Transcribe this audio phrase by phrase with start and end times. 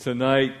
[0.00, 0.54] tonight,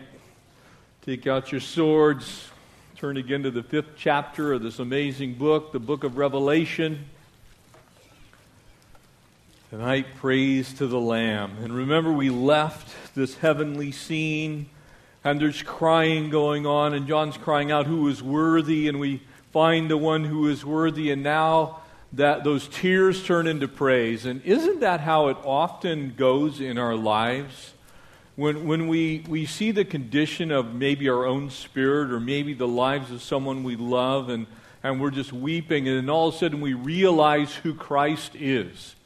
[1.00, 2.50] take out your swords,
[2.96, 7.06] turn again to the fifth chapter of this amazing book, the book of Revelation.
[9.70, 11.56] Tonight, praise to the Lamb.
[11.62, 14.68] And remember, we left this heavenly scene,
[15.24, 18.88] and there's crying going on, and John's crying out, Who is worthy?
[18.88, 19.22] And we
[19.52, 21.80] find the one who is worthy, and now
[22.12, 24.26] that those tears turn into praise.
[24.26, 27.72] And isn't that how it often goes in our lives?
[28.40, 32.66] When, when we, we see the condition of maybe our own spirit or maybe the
[32.66, 34.46] lives of someone we love and,
[34.82, 38.96] and we're just weeping, and then all of a sudden we realize who Christ is.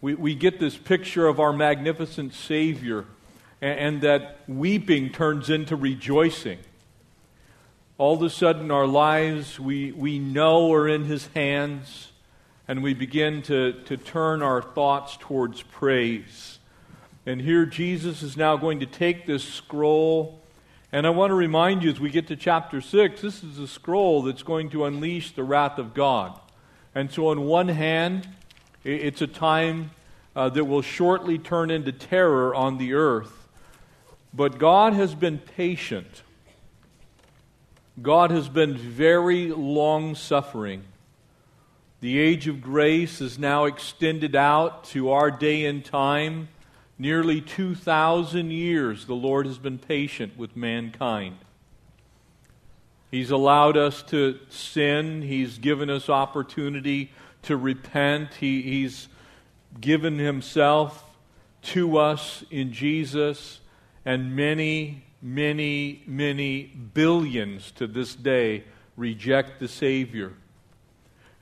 [0.00, 3.04] We, we get this picture of our magnificent Savior,
[3.60, 6.58] and, and that weeping turns into rejoicing.
[7.98, 12.10] All of a sudden, our lives we, we know are in His hands,
[12.66, 16.58] and we begin to, to turn our thoughts towards praise.
[17.24, 20.40] And here Jesus is now going to take this scroll.
[20.90, 23.68] And I want to remind you as we get to chapter 6, this is a
[23.68, 26.38] scroll that's going to unleash the wrath of God.
[26.94, 28.28] And so, on one hand,
[28.84, 29.92] it's a time
[30.34, 33.48] uh, that will shortly turn into terror on the earth.
[34.34, 36.22] But God has been patient.
[38.00, 40.84] God has been very long suffering.
[42.00, 46.48] The age of grace is now extended out to our day and time.
[47.02, 51.38] Nearly 2,000 years, the Lord has been patient with mankind.
[53.10, 55.22] He's allowed us to sin.
[55.22, 57.10] He's given us opportunity
[57.42, 58.34] to repent.
[58.34, 59.08] He, he's
[59.80, 61.10] given Himself
[61.62, 63.58] to us in Jesus,
[64.04, 68.62] and many, many, many billions to this day
[68.96, 70.34] reject the Savior.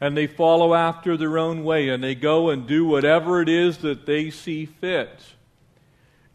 [0.00, 3.77] And they follow after their own way, and they go and do whatever it is
[3.78, 5.20] that they see fit.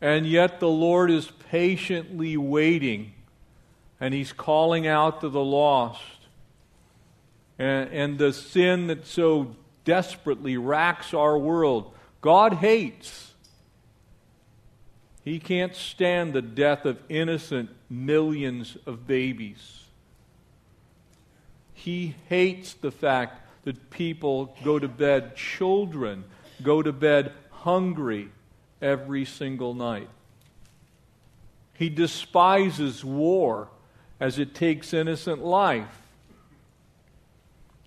[0.01, 3.13] And yet the Lord is patiently waiting
[3.99, 6.01] and He's calling out to the lost.
[7.57, 13.33] And, and the sin that so desperately racks our world, God hates.
[15.23, 19.85] He can't stand the death of innocent millions of babies.
[21.73, 26.25] He hates the fact that people go to bed, children
[26.61, 28.29] go to bed hungry
[28.81, 30.09] every single night.
[31.73, 33.67] He despises war
[34.19, 36.01] as it takes innocent life.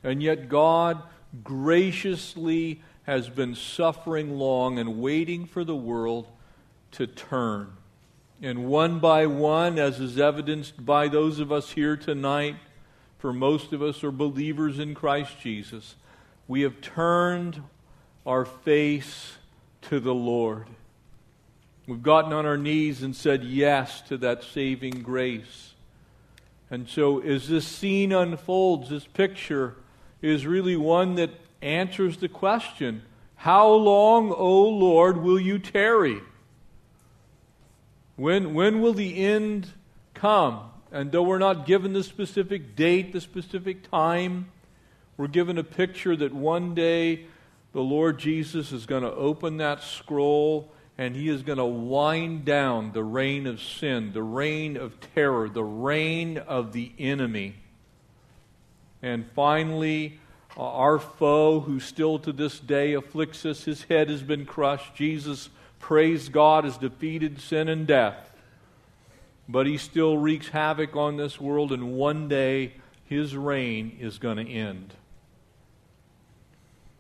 [0.02, 1.02] And yet, God
[1.42, 6.26] graciously has been suffering long and waiting for the world
[6.92, 7.72] to turn.
[8.42, 12.56] And one by one, as is evidenced by those of us here tonight,
[13.18, 15.96] for most of us are believers in Christ Jesus,
[16.46, 17.62] we have turned
[18.24, 19.32] our face
[19.82, 20.66] to the Lord.
[21.88, 25.72] We've gotten on our knees and said yes to that saving grace.
[26.70, 29.74] And so, as this scene unfolds, this picture
[30.20, 31.30] is really one that
[31.62, 33.00] answers the question
[33.36, 36.20] How long, O Lord, will you tarry?
[38.16, 39.68] When, when will the end
[40.12, 40.70] come?
[40.92, 44.50] And though we're not given the specific date, the specific time,
[45.16, 47.24] we're given a picture that one day
[47.72, 52.44] the Lord Jesus is going to open that scroll and he is going to wind
[52.44, 57.54] down the reign of sin, the reign of terror, the reign of the enemy.
[59.00, 60.18] And finally,
[60.56, 64.96] uh, our foe, who still to this day afflicts us, his head has been crushed.
[64.96, 68.32] Jesus, praise God, has defeated sin and death.
[69.48, 74.44] But he still wreaks havoc on this world, and one day his reign is going
[74.44, 74.94] to end.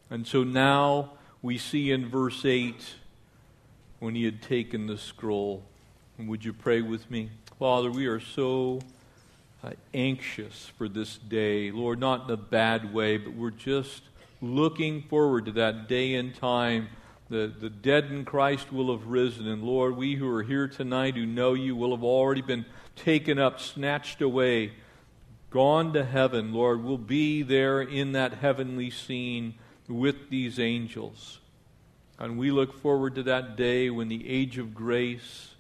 [0.08, 2.76] And so now we see in verse 8
[3.98, 5.62] when he had taken the scroll.
[6.18, 7.30] And would you pray with me?
[7.58, 8.80] Father, we are so
[9.62, 11.70] uh, anxious for this day.
[11.70, 14.02] Lord, not in a bad way, but we're just
[14.40, 16.88] looking forward to that day and time.
[17.28, 19.46] The, the dead in Christ will have risen.
[19.48, 22.64] And Lord, we who are here tonight who know you will have already been
[22.96, 24.72] taken up, snatched away,
[25.50, 26.52] gone to heaven.
[26.52, 29.54] Lord, we'll be there in that heavenly scene
[29.88, 31.37] with these angels.
[32.18, 35.50] And we look forward to that day when the age of grace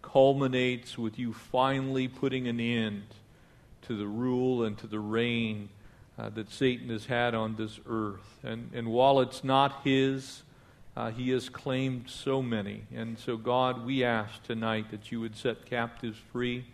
[0.00, 3.02] culminates with you finally putting an end
[3.82, 5.68] to the rule and to the reign
[6.18, 8.38] uh, that Satan has had on this earth.
[8.42, 10.42] And, and while it's not his,
[10.96, 12.82] uh, he has claimed so many.
[12.94, 16.64] And so, God, we ask tonight that you would set captives free,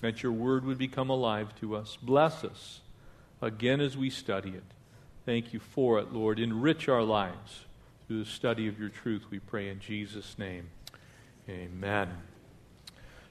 [0.00, 1.98] that your word would become alive to us.
[2.02, 2.80] Bless us
[3.42, 4.64] again as we study it.
[5.26, 6.38] Thank you for it, Lord.
[6.38, 7.64] Enrich our lives
[8.10, 10.68] through the study of your truth, we pray in Jesus' name.
[11.48, 12.08] Amen.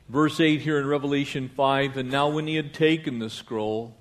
[0.07, 3.93] Verse 8 here in Revelation 5 And now, when he had taken the scroll,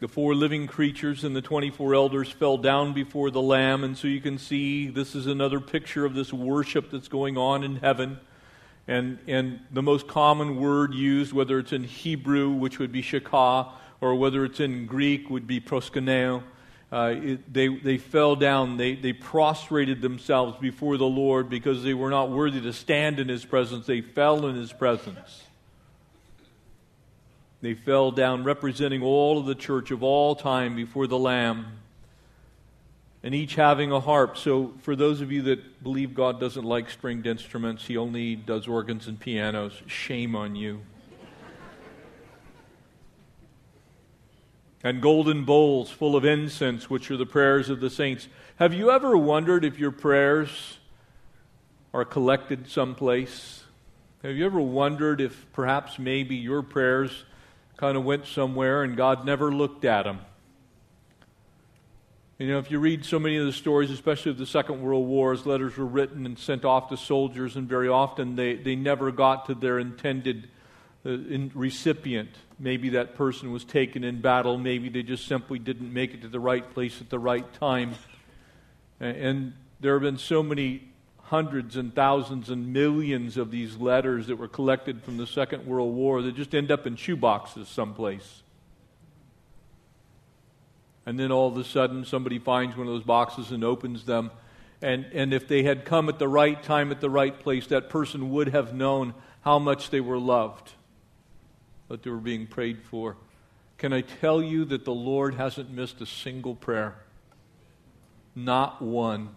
[0.00, 3.84] the four living creatures and the 24 elders fell down before the Lamb.
[3.84, 7.62] And so you can see this is another picture of this worship that's going on
[7.62, 8.18] in heaven.
[8.88, 13.68] And, and the most common word used, whether it's in Hebrew, which would be shakah,
[14.00, 16.42] or whether it's in Greek, would be proskuneo
[16.90, 21.92] uh, it, they, they fell down, they, they prostrated themselves before the Lord because they
[21.92, 23.86] were not worthy to stand in His presence.
[23.86, 25.42] They fell in His presence.
[27.60, 31.66] They fell down, representing all of the church of all time before the Lamb,
[33.22, 34.38] and each having a harp.
[34.38, 38.66] So, for those of you that believe God doesn't like stringed instruments, He only does
[38.66, 40.80] organs and pianos, shame on you.
[44.82, 48.28] And golden bowls full of incense, which are the prayers of the saints.
[48.56, 50.78] Have you ever wondered if your prayers
[51.92, 53.64] are collected someplace?
[54.22, 57.24] Have you ever wondered if perhaps maybe your prayers
[57.76, 60.20] kind of went somewhere and God never looked at them?
[62.38, 65.08] You know, if you read so many of the stories, especially of the Second World
[65.08, 68.76] War, as letters were written and sent off to soldiers, and very often they, they
[68.76, 70.48] never got to their intended
[71.04, 72.30] uh, in recipient.
[72.58, 74.58] Maybe that person was taken in battle.
[74.58, 77.94] Maybe they just simply didn't make it to the right place at the right time.
[78.98, 80.88] And there have been so many
[81.22, 85.94] hundreds and thousands and millions of these letters that were collected from the Second World
[85.94, 88.42] War that just end up in shoeboxes someplace.
[91.06, 94.30] And then all of a sudden, somebody finds one of those boxes and opens them.
[94.82, 97.88] And, and if they had come at the right time, at the right place, that
[97.88, 100.72] person would have known how much they were loved
[101.88, 103.16] that they were being prayed for.
[103.78, 106.96] Can I tell you that the Lord hasn't missed a single prayer?
[108.34, 109.30] Not one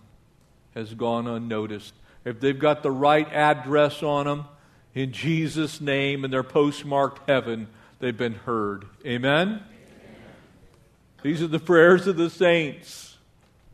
[0.76, 1.94] has gone unnoticed.
[2.26, 4.46] If they've got the right address on them,
[4.94, 7.68] in Jesus' name, and they're postmarked heaven,
[8.00, 8.86] they've been heard.
[9.06, 9.48] Amen?
[9.48, 9.64] Amen?
[11.24, 13.18] These are the prayers of the saints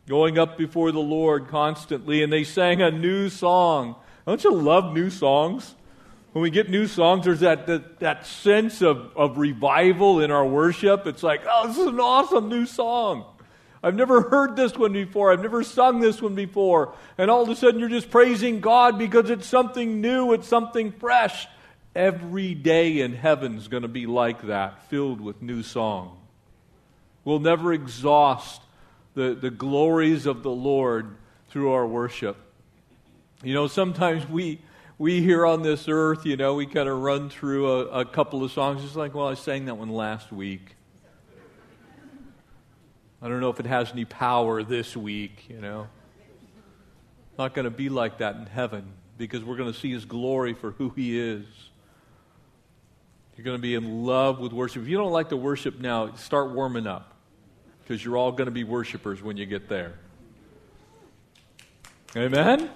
[0.07, 3.95] going up before the Lord constantly, and they sang a new song.
[4.25, 5.75] Don't you love new songs?
[6.37, 10.45] When we get new songs, there's that, that, that sense of, of revival in our
[10.45, 11.07] worship.
[11.07, 13.25] It's like, oh, this is an awesome new song.
[13.81, 15.31] I've never heard this one before.
[15.31, 16.93] I've never sung this one before.
[17.17, 20.91] And all of a sudden, you're just praising God because it's something new, it's something
[20.91, 21.47] fresh.
[21.95, 26.19] Every day in heaven's going to be like that, filled with new song.
[27.25, 28.61] We'll never exhaust
[29.15, 31.15] the, the glories of the Lord
[31.49, 32.37] through our worship.
[33.43, 34.61] You know, sometimes we,
[34.97, 38.43] we here on this earth, you know, we kind of run through a, a couple
[38.43, 38.83] of songs.
[38.83, 40.75] It's like, well, I sang that one last week.
[43.21, 45.87] I don't know if it has any power this week, you know.
[47.37, 48.85] Not going to be like that in heaven
[49.17, 51.45] because we're going to see his glory for who he is.
[53.35, 54.81] You're going to be in love with worship.
[54.81, 57.13] If you don't like to worship now, start warming up
[57.83, 59.93] because you're all going to be worshipers when you get there.
[62.15, 62.71] Amen?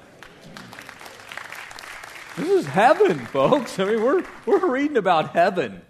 [2.37, 3.77] This is heaven, folks.
[3.77, 5.81] I mean, we're, we're reading about heaven.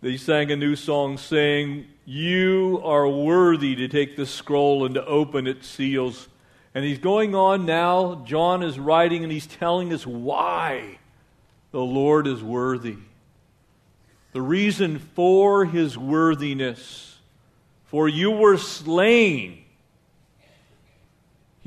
[0.00, 5.04] They sang a new song saying, You are worthy to take the scroll and to
[5.04, 6.26] open its seals.
[6.74, 8.22] And he's going on now.
[8.24, 10.98] John is writing and he's telling us why
[11.70, 12.96] the Lord is worthy.
[14.32, 17.18] The reason for his worthiness.
[17.84, 19.64] For you were slain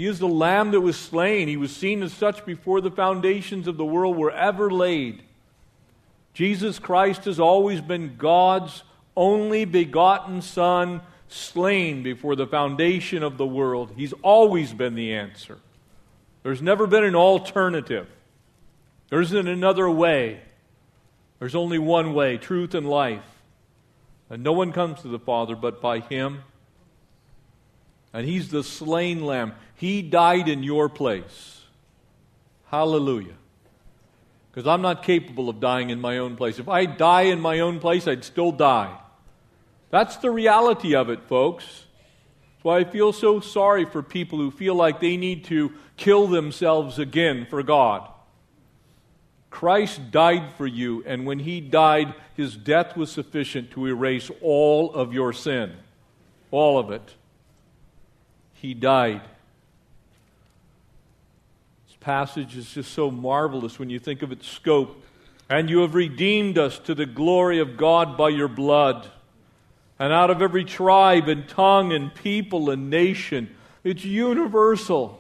[0.02, 1.48] he is the lamb that was slain.
[1.48, 5.22] He was seen as such before the foundations of the world were ever laid.
[6.34, 8.82] Jesus Christ has always been God's
[9.16, 13.92] only begotten Son, slain before the foundation of the world.
[13.96, 15.60] He's always been the answer.
[16.42, 18.08] There's never been an alternative,
[19.12, 20.40] there isn't another way.
[21.38, 23.22] There's only one way truth and life.
[24.32, 26.42] And no one comes to the Father but by Him.
[28.14, 29.54] And He's the slain lamb.
[29.76, 31.62] He died in your place.
[32.68, 33.36] Hallelujah.
[34.52, 36.60] Because I'm not capable of dying in my own place.
[36.60, 38.98] If I die in my own place, I'd still die.
[39.90, 41.66] That's the reality of it, folks.
[41.66, 46.28] That's why I feel so sorry for people who feel like they need to kill
[46.28, 48.10] themselves again for God.
[49.50, 54.94] Christ died for you, and when he died, his death was sufficient to erase all
[54.94, 55.74] of your sin.
[56.52, 57.16] All of it.
[58.62, 59.22] He died
[61.88, 65.04] This passage is just so marvelous when you think of its scope.
[65.50, 69.10] And you have redeemed us to the glory of God by your blood.
[69.98, 73.54] And out of every tribe and tongue and people and nation,
[73.84, 75.20] it's universal.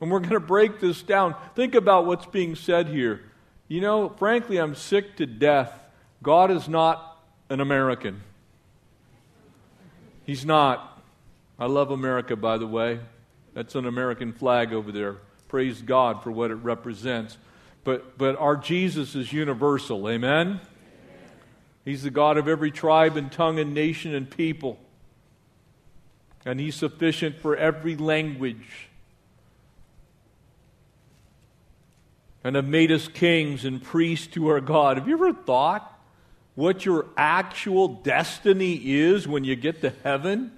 [0.00, 1.34] And we're going to break this down.
[1.56, 3.20] Think about what's being said here.
[3.66, 5.72] You know, frankly, I'm sick to death.
[6.22, 8.22] God is not an American.
[10.24, 10.89] He's not.
[11.60, 13.00] I love America, by the way.
[13.52, 15.18] That's an American flag over there.
[15.46, 17.36] Praise God for what it represents.
[17.84, 20.08] But, but our Jesus is universal.
[20.08, 20.60] Amen?
[21.84, 24.78] He's the God of every tribe and tongue and nation and people.
[26.46, 28.88] And He's sufficient for every language.
[32.42, 34.96] And have made us kings and priests to our God.
[34.96, 36.00] Have you ever thought
[36.54, 40.52] what your actual destiny is when you get to heaven?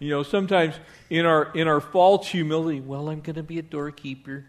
[0.00, 0.74] You know, sometimes
[1.10, 4.46] in our in our false humility, well, I'm going to be a doorkeeper.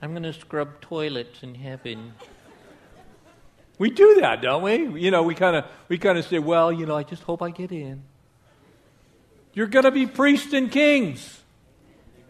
[0.00, 2.14] I'm going to scrub toilets in heaven.
[3.78, 5.00] We do that, don't we?
[5.00, 7.42] You know, we kind of we kind of say, well, you know, I just hope
[7.42, 8.04] I get in.
[9.54, 11.40] You're going to be priests and kings.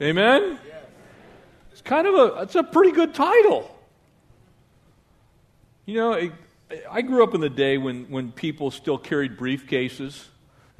[0.00, 0.58] Amen.
[1.72, 3.70] It's kind of a it's a pretty good title.
[5.84, 6.30] You know,
[6.90, 10.29] I grew up in the day when when people still carried briefcases.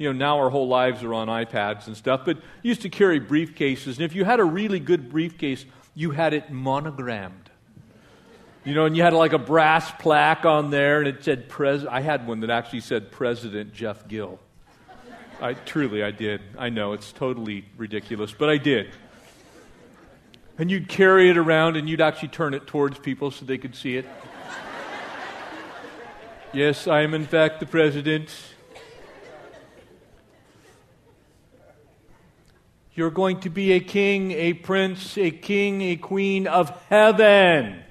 [0.01, 3.19] You know, now our whole lives are on iPads and stuff, but used to carry
[3.21, 7.51] briefcases, and if you had a really good briefcase, you had it monogrammed.
[8.65, 11.85] You know, and you had like a brass plaque on there, and it said Pres.
[11.85, 14.39] I had one that actually said President Jeff Gill.
[15.39, 16.41] I truly, I did.
[16.57, 18.89] I know it's totally ridiculous, but I did.
[20.57, 23.75] And you'd carry it around, and you'd actually turn it towards people so they could
[23.75, 24.07] see it.
[26.53, 28.31] yes, I am in fact the president.
[33.01, 37.81] You're going to be a king, a prince, a king, a queen of heaven.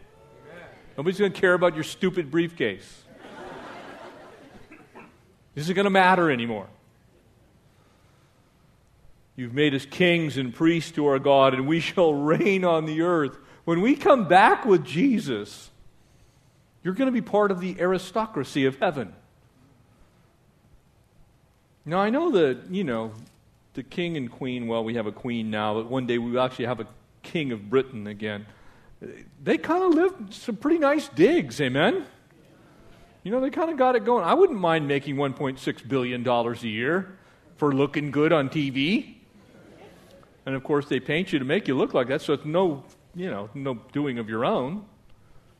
[0.97, 3.02] Nobody's going to care about your stupid briefcase.
[5.57, 6.69] this isn't going to matter anymore.
[9.35, 13.02] You've made us kings and priests to our God, and we shall reign on the
[13.02, 13.37] earth.
[13.64, 15.71] When we come back with Jesus,
[16.85, 19.12] you're going to be part of the aristocracy of heaven.
[21.85, 23.11] Now, I know that, you know,
[23.75, 26.41] the king and queen, well, we have a queen now, but one day we will
[26.41, 26.87] actually have a
[27.23, 28.47] king of Britain again.
[29.43, 32.05] They kind of lived some pretty nice digs, amen?
[33.23, 34.25] You know, they kind of got it going.
[34.25, 37.19] I wouldn't mind making $1.6 billion a year
[37.57, 39.15] for looking good on TV.
[40.47, 42.85] And of course, they paint you to make you look like that, so it's no,
[43.15, 44.85] you know, no doing of your own.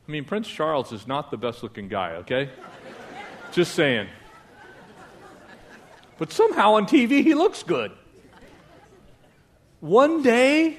[0.07, 2.49] I mean, Prince Charles is not the best looking guy, okay?
[3.51, 4.07] Just saying.
[6.17, 7.91] But somehow on TV, he looks good.
[9.81, 10.77] One day,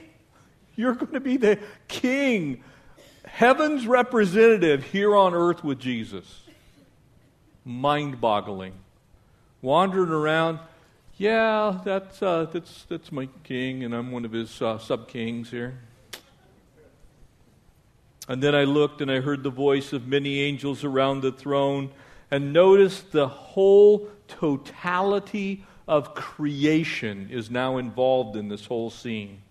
[0.76, 2.62] you're going to be the king,
[3.26, 6.44] heaven's representative here on earth with Jesus.
[7.64, 8.75] Mind boggling.
[9.61, 10.61] Wandering around,
[11.16, 15.50] yeah, that's, uh, that's, that's my king, and I'm one of his uh, sub kings
[15.50, 15.78] here.
[18.28, 21.90] And then I looked and I heard the voice of many angels around the throne
[22.30, 29.42] and noticed the whole totality of creation is now involved in this whole scene.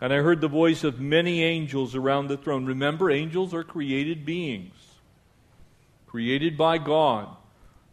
[0.00, 2.64] And I heard the voice of many angels around the throne.
[2.64, 4.72] Remember, angels are created beings,
[6.06, 7.26] created by God.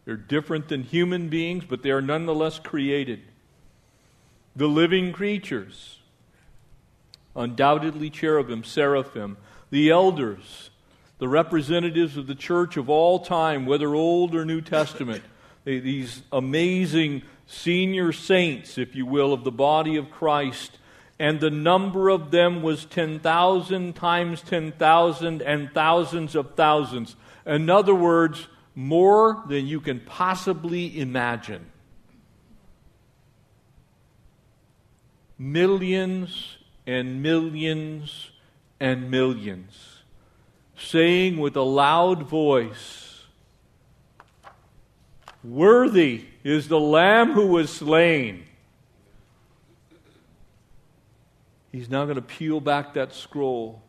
[0.05, 3.21] They're different than human beings, but they are nonetheless created.
[4.55, 5.97] The living creatures,
[7.35, 9.37] undoubtedly cherubim, seraphim,
[9.71, 10.69] the elders,
[11.17, 15.23] the representatives of the church of all time, whether Old or New Testament,
[15.65, 20.77] these amazing senior saints, if you will, of the body of Christ.
[21.17, 27.15] And the number of them was 10,000 times 10,000 and thousands of thousands.
[27.45, 31.65] In other words, more than you can possibly imagine.
[35.37, 38.29] Millions and millions
[38.79, 40.03] and millions,
[40.77, 43.08] saying with a loud voice,
[45.43, 48.43] Worthy is the Lamb who was slain.
[51.71, 53.81] He's now going to peel back that scroll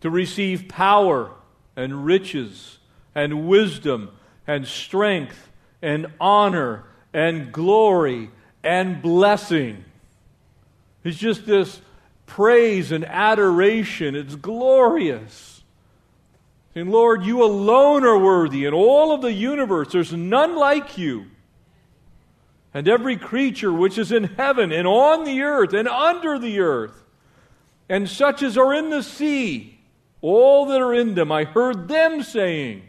[0.00, 1.30] to receive power
[1.76, 2.78] and riches
[3.14, 4.10] and wisdom
[4.46, 5.50] and strength
[5.82, 8.30] and honor and glory
[8.64, 9.84] and blessing.
[11.04, 11.80] It's just this
[12.24, 14.14] praise and adoration.
[14.16, 15.55] It's glorious.
[16.76, 19.92] And Lord, you alone are worthy in all of the universe.
[19.92, 21.24] There's none like you.
[22.74, 27.02] And every creature which is in heaven and on the earth and under the earth,
[27.88, 29.80] and such as are in the sea,
[30.20, 32.82] all that are in them, I heard them saying,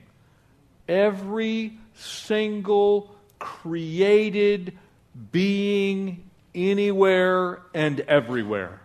[0.90, 4.78] Every single created
[5.32, 8.82] being anywhere and everywhere.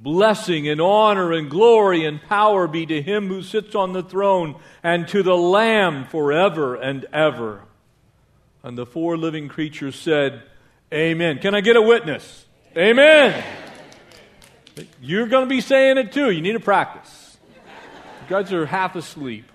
[0.00, 4.54] Blessing and honor and glory and power be to him who sits on the throne
[4.82, 7.62] and to the Lamb forever and ever.
[8.62, 10.42] And the four living creatures said,
[10.92, 11.38] Amen.
[11.38, 12.46] Can I get a witness?
[12.76, 13.44] Amen.
[15.00, 16.30] You're going to be saying it too.
[16.30, 17.36] You need to practice.
[18.22, 19.50] You guys are half asleep.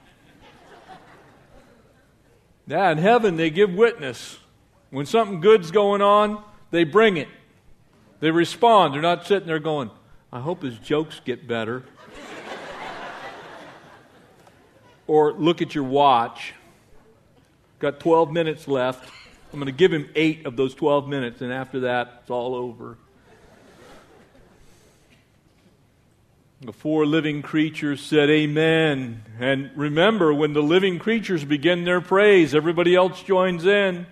[2.68, 4.40] Yeah, in heaven, they give witness.
[4.90, 7.28] When something good's going on, they bring it.
[8.20, 8.94] They respond.
[8.94, 9.90] They're not sitting there going,
[10.34, 11.84] I hope his jokes get better.
[15.06, 16.56] or look at your watch.
[17.78, 19.08] Got 12 minutes left.
[19.54, 22.56] I'm going to give him eight of those 12 minutes, and after that, it's all
[22.56, 22.98] over.
[26.62, 29.24] The four living creatures said, Amen.
[29.40, 34.08] And remember, when the living creatures begin their praise, everybody else joins in.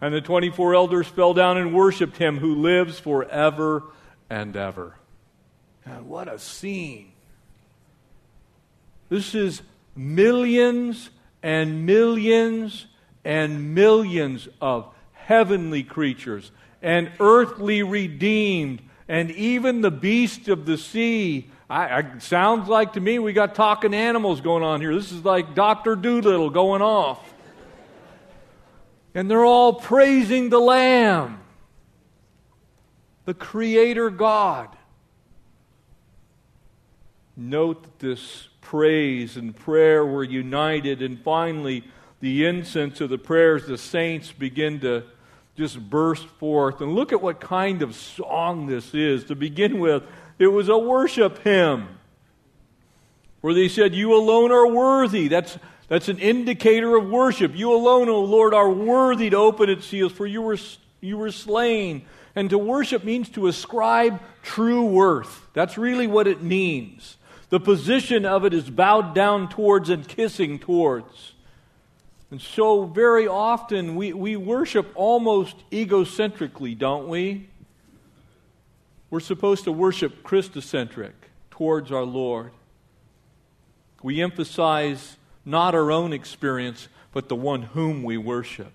[0.00, 3.82] And the 24 elders fell down and worshiped him who lives forever
[4.30, 4.94] and ever.
[5.86, 7.12] And what a scene!
[9.08, 9.62] This is
[9.94, 11.10] millions
[11.42, 12.86] and millions
[13.24, 16.50] and millions of heavenly creatures
[16.82, 23.00] and earthly redeemed and even the beast of the sea I, I, sounds like to
[23.00, 24.94] me we got talking animals going on here.
[24.94, 25.96] This is like Dr.
[25.96, 27.34] Dolittle going off.
[29.14, 31.40] And they're all praising the Lamb,
[33.24, 34.68] the Creator God.
[37.36, 41.84] Note this praise and prayer were united, and finally,
[42.20, 45.04] the incense of the prayers the saints begin to
[45.54, 46.80] just burst forth.
[46.80, 49.24] And look at what kind of song this is.
[49.24, 50.02] To begin with,
[50.38, 51.88] it was a worship hymn
[53.40, 55.28] where they said, You alone are worthy.
[55.28, 57.54] That's, that's an indicator of worship.
[57.54, 60.58] You alone, O Lord, are worthy to open its seals, for you were,
[61.00, 62.06] you were slain.
[62.34, 65.46] And to worship means to ascribe true worth.
[65.54, 67.15] That's really what it means.
[67.48, 71.32] The position of it is bowed down towards and kissing towards.
[72.30, 77.48] And so, very often, we, we worship almost egocentrically, don't we?
[79.10, 81.12] We're supposed to worship Christocentric
[81.50, 82.50] towards our Lord.
[84.02, 88.72] We emphasize not our own experience, but the one whom we worship.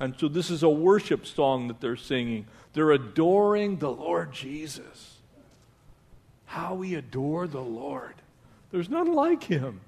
[0.00, 2.46] And so this is a worship song that they're singing.
[2.72, 5.13] They're adoring the Lord Jesus.
[6.54, 8.14] How we adore the Lord.
[8.70, 9.80] There's none like him.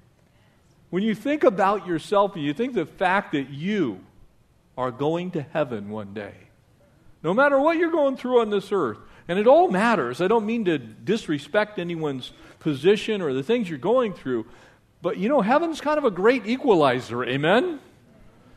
[0.89, 4.01] When you think about yourself and you think the fact that you
[4.77, 6.33] are going to heaven one day,
[7.23, 8.97] no matter what you're going through on this earth,
[9.29, 10.19] and it all matters.
[10.19, 14.45] I don't mean to disrespect anyone's position or the things you're going through,
[15.01, 17.23] but you know, heaven's kind of a great equalizer.
[17.23, 17.79] Amen?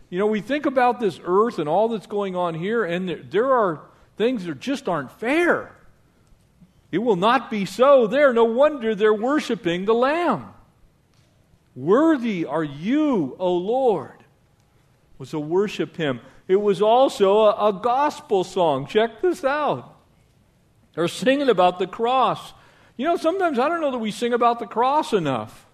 [0.09, 3.23] You know, we think about this earth and all that's going on here, and there,
[3.23, 3.83] there are
[4.17, 5.77] things that just aren't fair.
[6.93, 8.33] It will not be so there.
[8.33, 10.47] No wonder they're worshiping the Lamb.
[11.77, 14.25] Worthy are you, O Lord,
[15.19, 16.21] was a worship hymn.
[16.49, 18.87] It was also a, a gospel song.
[18.87, 19.97] Check this out.
[20.95, 22.53] They're singing about the cross.
[22.97, 25.67] You know, sometimes I don't know that we sing about the cross enough.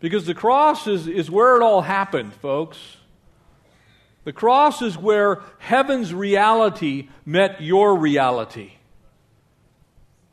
[0.00, 2.98] Because the cross is, is where it all happened, folks.
[4.24, 8.72] The cross is where heaven's reality met your reality.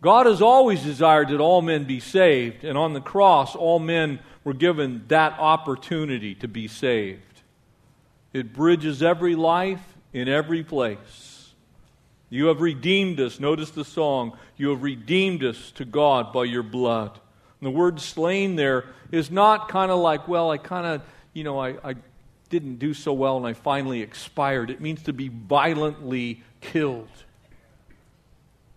[0.01, 4.19] God has always desired that all men be saved, and on the cross, all men
[4.43, 7.21] were given that opportunity to be saved.
[8.33, 11.53] It bridges every life in every place.
[12.29, 13.39] You have redeemed us.
[13.39, 14.37] Notice the song.
[14.57, 17.11] You have redeemed us to God by your blood.
[17.59, 21.01] And the word slain there is not kind of like, well, I kind of,
[21.33, 21.95] you know, I, I
[22.49, 24.69] didn't do so well and I finally expired.
[24.69, 27.09] It means to be violently killed.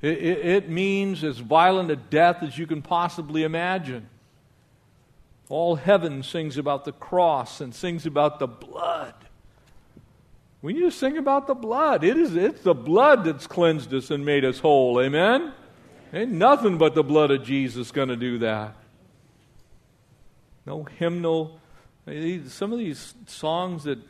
[0.05, 4.07] It, it, it, means as violent a death as you can possibly imagine.
[5.49, 9.15] All heaven sings about the cross and sings about the blood.
[10.61, 12.05] We need to sing about the blood.
[12.05, 15.01] It is, it's the blood that's cleansed us and made us whole.
[15.01, 15.55] Amen?
[16.13, 18.77] Ain't nothing but the blood of Jesus going to do that.
[20.67, 21.59] No hymnal.
[22.49, 24.01] Some of these songs that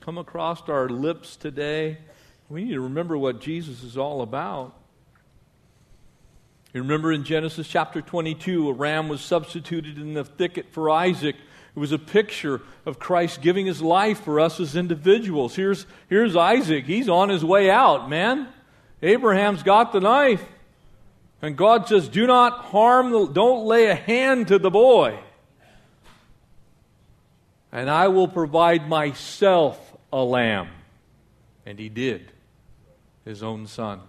[0.00, 1.98] come across our lips today,
[2.48, 4.78] we need to remember what Jesus is all about.
[6.72, 11.36] You remember in Genesis chapter 22, a ram was substituted in the thicket for Isaac.
[11.74, 15.54] It was a picture of Christ giving his life for us as individuals.
[15.54, 16.86] Here's, here's Isaac.
[16.86, 18.48] He's on his way out, man.
[19.02, 20.44] Abraham's got the knife.
[21.42, 25.18] And God says, Do not harm, the, don't lay a hand to the boy.
[27.70, 29.78] And I will provide myself
[30.12, 30.68] a lamb.
[31.66, 32.30] And he did.
[33.24, 34.00] his own son.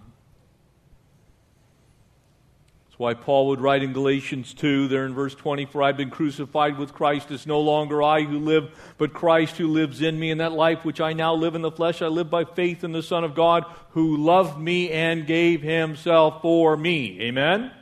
[2.94, 6.10] That's why Paul would write in Galatians 2, there in verse 20, For I've been
[6.10, 7.32] crucified with Christ.
[7.32, 10.30] It's no longer I who live, but Christ who lives in me.
[10.30, 12.92] And that life which I now live in the flesh, I live by faith in
[12.92, 17.20] the Son of God, who loved me and gave himself for me.
[17.22, 17.72] Amen?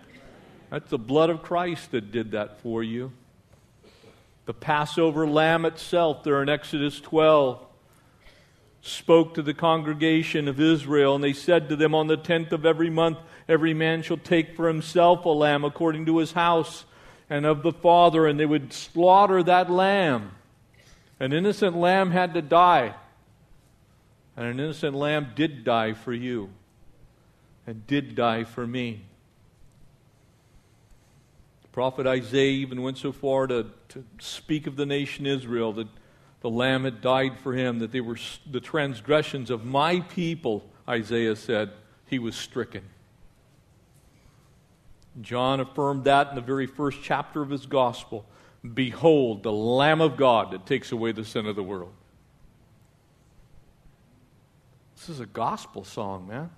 [0.70, 3.12] That's the blood of Christ that did that for you.
[4.46, 7.62] The Passover lamb itself, there in Exodus 12,
[8.83, 12.66] spoke to the congregation of Israel, and they said to them, On the tenth of
[12.66, 13.18] every month,
[13.49, 16.85] every man shall take for himself a lamb according to his house
[17.31, 20.33] and of the father, and they would slaughter that lamb.
[21.21, 22.95] An innocent lamb had to die.
[24.37, 26.51] And an innocent lamb did die for you
[27.66, 29.05] and did die for me.
[31.62, 35.88] The prophet Isaiah even went so far to, to speak of the nation Israel that
[36.42, 38.18] the lamb had died for him, that they were
[38.50, 41.70] the transgressions of my people, Isaiah said,
[42.07, 42.83] he was stricken.
[45.20, 48.26] John affirmed that in the very first chapter of his gospel.
[48.74, 51.92] Behold, the Lamb of God that takes away the sin of the world.
[54.96, 56.50] This is a gospel song, man.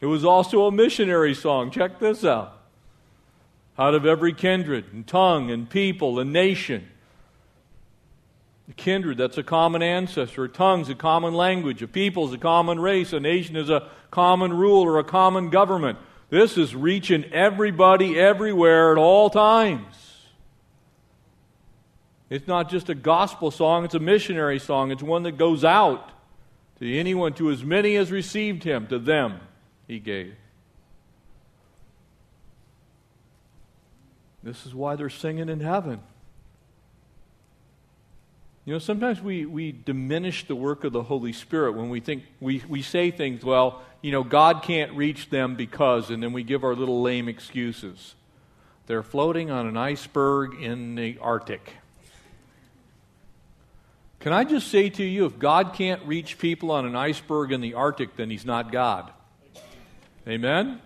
[0.00, 1.70] It was also a missionary song.
[1.70, 2.56] Check this out.
[3.78, 6.88] Out of every kindred and tongue and people and nation.
[8.68, 10.44] A kindred, that's a common ancestor.
[10.44, 11.82] A tongue's a common language.
[11.82, 13.12] A people's a common race.
[13.12, 15.98] A nation is a common rule or a common government.
[16.30, 19.94] This is reaching everybody everywhere at all times.
[22.28, 24.90] It's not just a gospel song, it's a missionary song.
[24.90, 26.10] It's one that goes out
[26.78, 29.40] to anyone, to as many as received him, to them
[29.86, 30.34] he gave.
[34.42, 36.00] This is why they're singing in heaven.
[38.68, 42.24] You know, sometimes we, we diminish the work of the Holy Spirit when we think,
[42.38, 46.42] we, we say things, well, you know, God can't reach them because, and then we
[46.42, 48.14] give our little lame excuses.
[48.86, 51.76] They're floating on an iceberg in the Arctic.
[54.20, 57.62] Can I just say to you, if God can't reach people on an iceberg in
[57.62, 59.10] the Arctic, then He's not God.
[60.28, 60.78] Amen?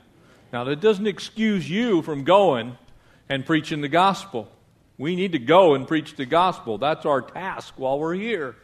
[0.53, 2.79] Now, that doesn't excuse you from going
[3.29, 4.49] and preaching the gospel.
[5.03, 6.79] We need to go and preach the gospel.
[6.79, 8.55] That's our task while we're here.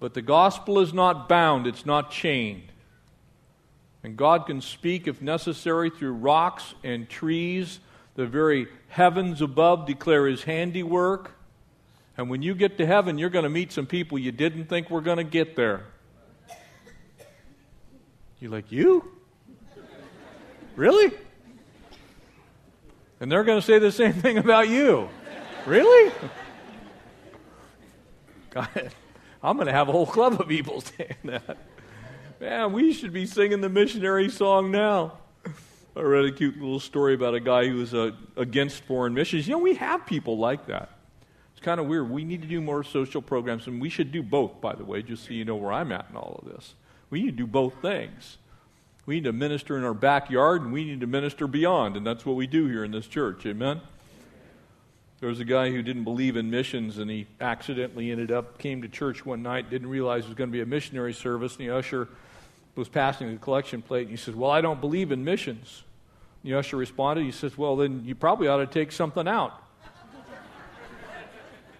[0.00, 2.72] But the gospel is not bound, it's not chained.
[4.02, 7.78] And God can speak, if necessary, through rocks and trees.
[8.14, 11.32] The very heavens above declare his handiwork.
[12.16, 14.88] And when you get to heaven, you're going to meet some people you didn't think
[14.88, 15.84] were going to get there.
[18.40, 19.12] You're like, You?
[20.74, 21.12] Really?
[23.20, 25.08] And they're going to say the same thing about you.
[25.66, 26.12] really?
[28.50, 28.92] God,
[29.42, 31.58] I'm going to have a whole club of people saying that.
[32.40, 35.18] Man, we should be singing the missionary song now.
[35.96, 39.48] I read a cute little story about a guy who was uh, against foreign missions.
[39.48, 40.90] You know, we have people like that.
[41.52, 42.08] It's kind of weird.
[42.08, 45.02] We need to do more social programs, and we should do both, by the way,
[45.02, 46.74] just so you know where I'm at in all of this.
[47.10, 48.38] We need to do both things.
[49.08, 51.96] We need to minister in our backyard and we need to minister beyond.
[51.96, 53.46] And that's what we do here in this church.
[53.46, 53.80] Amen?
[55.20, 58.82] There was a guy who didn't believe in missions and he accidentally ended up, came
[58.82, 61.56] to church one night, didn't realize it was going to be a missionary service.
[61.56, 62.06] And the usher
[62.76, 65.84] was passing the collection plate and he says, Well, I don't believe in missions.
[66.44, 69.54] The usher responded, He says, Well, then you probably ought to take something out.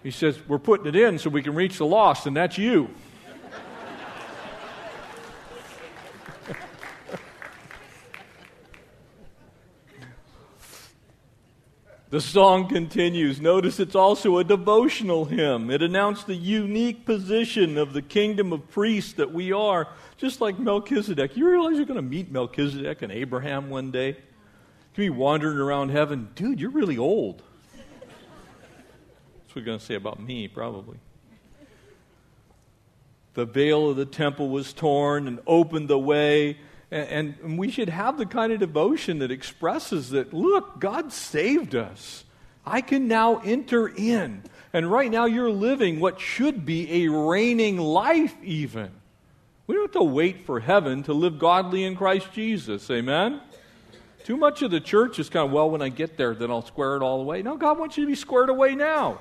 [0.01, 2.89] He says, We're putting it in so we can reach the lost, and that's you.
[12.09, 13.39] The song continues.
[13.39, 15.69] Notice it's also a devotional hymn.
[15.69, 20.57] It announced the unique position of the kingdom of priests that we are, just like
[20.57, 21.37] Melchizedek.
[21.37, 24.17] You realize you're going to meet Melchizedek and Abraham one day?
[24.95, 26.29] You be wandering around heaven.
[26.33, 27.43] Dude, you're really old.
[27.73, 30.97] That's what you're going to say about me, probably.
[33.35, 36.57] The veil of the temple was torn and opened the way
[36.91, 41.75] and, and, we should have the kind of devotion that expresses that, look, God saved
[41.75, 42.23] us.
[42.65, 44.43] I can now enter in.
[44.73, 48.91] And right now you're living what should be a reigning life, even.
[49.67, 52.89] We don't have to wait for heaven to live godly in Christ Jesus.
[52.89, 53.39] Amen?
[54.23, 56.65] Too much of the church is kind of, well, when I get there, then I'll
[56.65, 57.43] square it all away.
[57.43, 59.19] No, God wants you to be squared away now.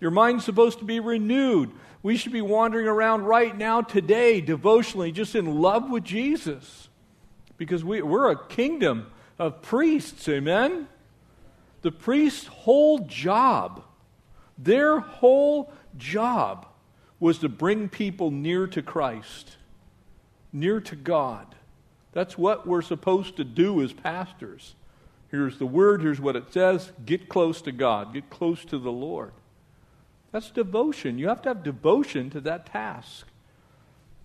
[0.00, 1.70] Your mind's supposed to be renewed.
[2.02, 6.85] We should be wandering around right now, today, devotionally, just in love with Jesus
[7.56, 10.88] because we, we're a kingdom of priests, amen?
[11.82, 13.82] The priest's whole job,
[14.58, 16.66] their whole job
[17.20, 19.56] was to bring people near to Christ.
[20.52, 21.54] near to God.
[22.12, 24.74] That's what we're supposed to do as pastors.
[25.30, 28.92] Here's the word, here's what it says get close to God, get close to the
[28.92, 29.32] Lord.
[30.32, 31.18] That's devotion.
[31.18, 33.26] You have to have devotion to that task.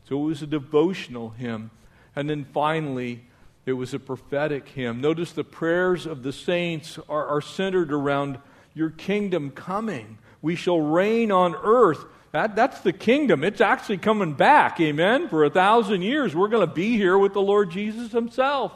[0.08, 1.72] So it was a devotional hymn.
[2.16, 3.24] And then finally,
[3.66, 5.02] it was a prophetic hymn.
[5.02, 8.40] Notice the prayers of the saints are, are centered around
[8.74, 10.18] your kingdom coming.
[10.42, 12.04] We shall reign on earth.
[12.32, 13.44] That, that's the kingdom.
[13.44, 14.80] It's actually coming back.
[14.80, 15.28] Amen.
[15.30, 18.74] For a thousand years, we're going to be here with the Lord Jesus Himself.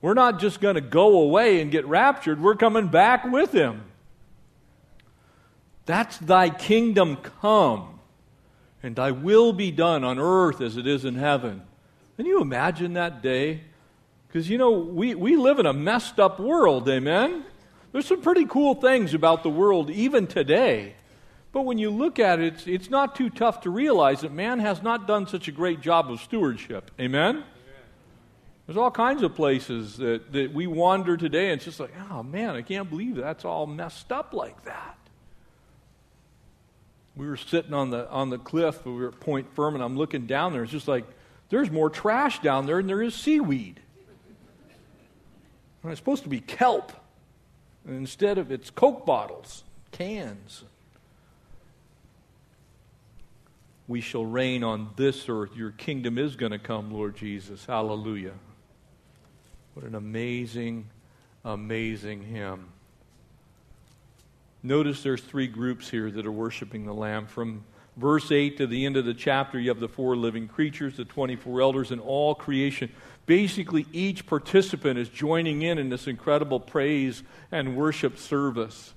[0.00, 3.82] We're not just going to go away and get raptured, we're coming back with Him.
[5.86, 7.93] That's thy kingdom come,
[8.84, 11.62] and thy will be done on earth as it is in heaven.
[12.18, 13.62] Can you imagine that day?
[14.28, 17.44] Because, you know, we, we live in a messed up world, amen?
[17.92, 20.96] There's some pretty cool things about the world even today.
[21.50, 24.58] But when you look at it, it's, it's not too tough to realize that man
[24.58, 26.90] has not done such a great job of stewardship.
[27.00, 27.36] Amen?
[27.36, 27.44] Amen.
[28.66, 32.22] There's all kinds of places that, that we wander today, and it's just like, oh
[32.22, 34.98] man, I can't believe that's all messed up like that
[37.16, 38.84] we were sitting on the on the cliff.
[38.84, 40.64] We were at Point Fermin, and I'm looking down there.
[40.64, 41.04] It's just like
[41.48, 43.80] there's more trash down there than there is seaweed.
[45.82, 46.92] And it's supposed to be kelp,
[47.86, 50.64] and instead of it's Coke bottles, cans.
[53.86, 55.54] We shall reign on this earth.
[55.54, 57.66] Your kingdom is going to come, Lord Jesus.
[57.66, 58.32] Hallelujah.
[59.74, 60.88] What an amazing,
[61.44, 62.73] amazing hymn.
[64.66, 67.26] Notice there's three groups here that are worshiping the Lamb.
[67.26, 67.64] From
[67.98, 71.04] verse 8 to the end of the chapter, you have the four living creatures, the
[71.04, 72.90] 24 elders, and all creation.
[73.26, 77.22] Basically, each participant is joining in in this incredible praise
[77.52, 78.94] and worship service.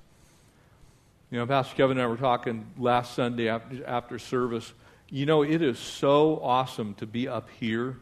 [1.32, 4.72] You know, Pastor Kevin and I were talking last Sunday after, after service.
[5.10, 7.98] You know, it is so awesome to be up here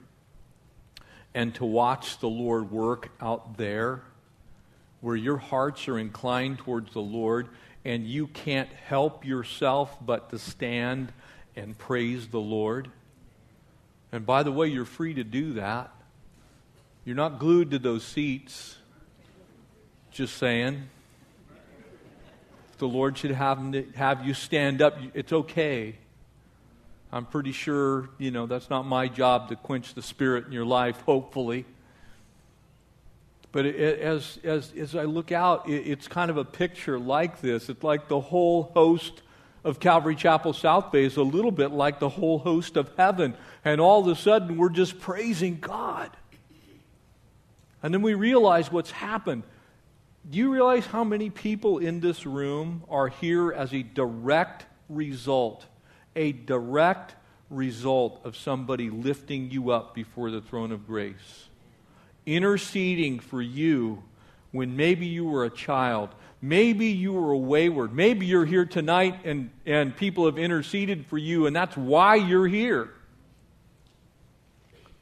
[1.33, 4.03] and to watch the Lord work out there
[5.05, 7.47] where your hearts are inclined towards the Lord
[7.85, 11.13] and you can't help yourself but to stand
[11.55, 12.89] and praise the Lord.
[14.11, 15.93] And by the way, you're free to do that.
[17.05, 18.77] You're not glued to those seats.
[20.09, 20.89] Just saying.
[22.71, 23.59] If the Lord should have,
[23.93, 25.97] have you stand up, it's okay.
[27.11, 30.65] I'm pretty sure, you know, that's not my job to quench the spirit in your
[30.65, 31.65] life, hopefully.
[33.55, 37.69] But as, as, as I look out, it, it's kind of a picture like this.
[37.69, 39.21] It's like the whole host
[39.63, 43.33] of Calvary Chapel South Bay is a little bit like the whole host of heaven.
[43.63, 46.11] And all of a sudden, we're just praising God.
[47.81, 49.43] And then we realize what's happened.
[50.29, 55.65] Do you realize how many people in this room are here as a direct result?
[56.17, 57.15] A direct
[57.49, 61.47] result of somebody lifting you up before the throne of grace
[62.25, 64.03] interceding for you
[64.51, 66.09] when maybe you were a child.
[66.41, 67.93] Maybe you were a wayward.
[67.93, 72.47] Maybe you're here tonight and, and people have interceded for you, and that's why you're
[72.47, 72.89] here.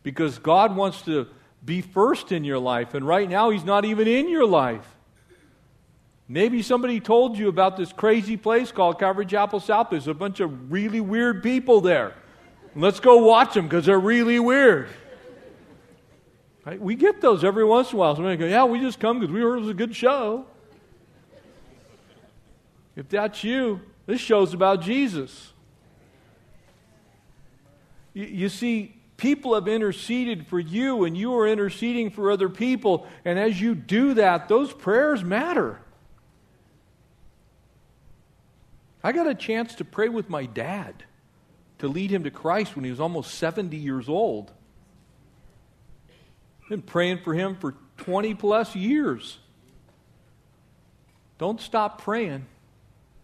[0.04, 1.28] Because God wants to
[1.64, 4.88] be first in your life, and right now He's not even in your life.
[6.28, 9.90] Maybe somebody told you about this crazy place called Calvary Chapel South.
[9.90, 12.16] There's a bunch of really weird people there.
[12.76, 14.90] Let's go watch them because they're really weird.
[16.66, 16.80] Right?
[16.80, 18.16] We get those every once in a while.
[18.16, 20.46] Somebody go, yeah, we just come because we heard it was a good show.
[22.96, 25.52] If that's you, this show's about Jesus.
[28.14, 33.08] You, you see, people have interceded for you, and you are interceding for other people.
[33.26, 35.80] And as you do that, those prayers matter.
[39.04, 41.04] I got a chance to pray with my dad
[41.80, 44.54] to lead him to Christ when he was almost 70 years old.
[46.74, 49.38] Been praying for him for 20 plus years.
[51.38, 52.48] Don't stop praying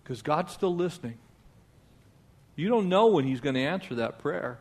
[0.04, 1.18] because God's still listening.
[2.56, 4.60] You don't know when He's going to answer that prayer.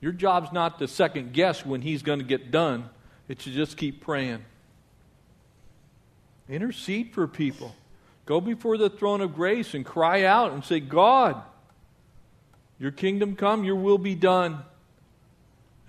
[0.00, 2.90] Your job's not to second guess when He's going to get done,
[3.28, 4.44] it's to just keep praying.
[6.48, 7.72] Intercede for people.
[8.26, 11.40] Go before the throne of grace and cry out and say, God,
[12.80, 14.64] your kingdom come, your will be done.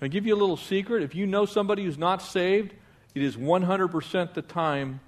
[0.04, 1.02] I give you a little secret.
[1.02, 2.74] If you know somebody who's not saved,
[3.14, 5.00] it is 100% the time,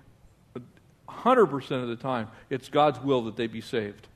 [1.08, 4.08] 100% of the time, it's God's will that they be saved.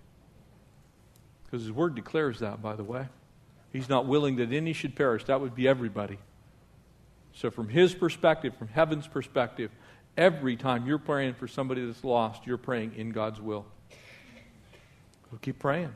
[1.44, 3.08] Because His Word declares that, by the way.
[3.72, 5.24] He's not willing that any should perish.
[5.24, 6.18] That would be everybody.
[7.34, 9.70] So, from His perspective, from heaven's perspective,
[10.16, 13.66] every time you're praying for somebody that's lost, you're praying in God's will.
[15.30, 15.92] We'll keep praying.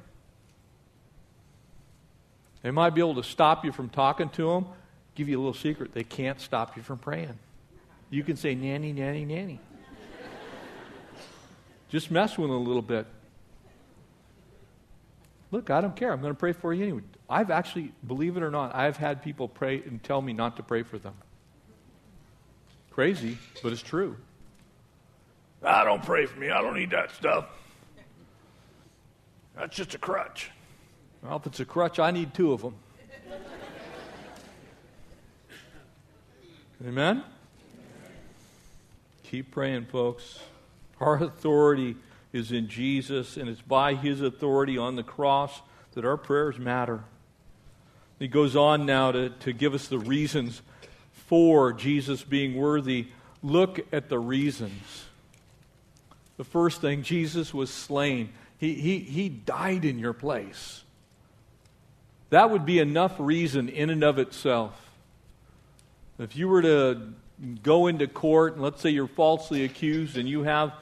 [2.65, 4.67] They might be able to stop you from talking to them.
[5.15, 7.39] Give you a little secret they can't stop you from praying.
[8.09, 9.61] You can say, nanny, nanny, nanny.
[11.91, 13.07] Just mess with them a little bit.
[15.51, 16.11] Look, I don't care.
[16.11, 17.03] I'm going to pray for you anyway.
[17.29, 20.63] I've actually, believe it or not, I've had people pray and tell me not to
[20.63, 21.15] pray for them.
[22.91, 24.17] Crazy, but it's true.
[25.63, 26.49] I don't pray for me.
[26.49, 27.45] I don't need that stuff.
[29.55, 30.51] That's just a crutch.
[31.25, 32.75] Well, if it's a crutch, I need two of them.
[36.87, 37.25] Amen?
[39.23, 40.41] Keep praying, folks.
[41.01, 41.97] Our authority
[42.35, 45.63] is in Jesus, and it's by His authority on the cross
[45.95, 47.05] that our prayers matter.
[48.19, 50.61] He goes on now to, to give us the reasons
[51.13, 53.07] for Jesus being worthy.
[53.43, 55.07] Look at the reasons.
[56.37, 58.29] The first thing, Jesus was slain.
[58.59, 60.84] He, he, he died in your place.
[62.35, 64.75] That would be enough reason in and of itself.
[66.19, 67.13] If you were to
[67.63, 70.73] go into court, and let's say you're falsely accused, and you have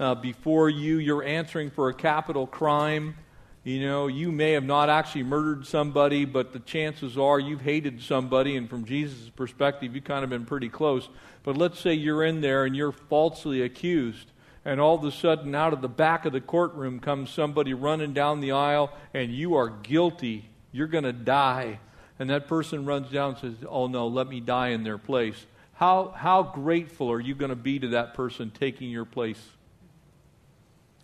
[0.00, 3.14] uh, before you, you're answering for a capital crime.
[3.62, 8.00] You know, you may have not actually murdered somebody, but the chances are you've hated
[8.00, 11.10] somebody, and from Jesus' perspective, you've kind of been pretty close.
[11.42, 14.28] But let's say you're in there and you're falsely accused,
[14.64, 18.14] and all of a sudden, out of the back of the courtroom comes somebody running
[18.14, 20.48] down the aisle, and you are guilty.
[20.72, 21.78] You're going to die.
[22.18, 25.46] And that person runs down and says, Oh, no, let me die in their place.
[25.74, 29.42] How, how grateful are you going to be to that person taking your place?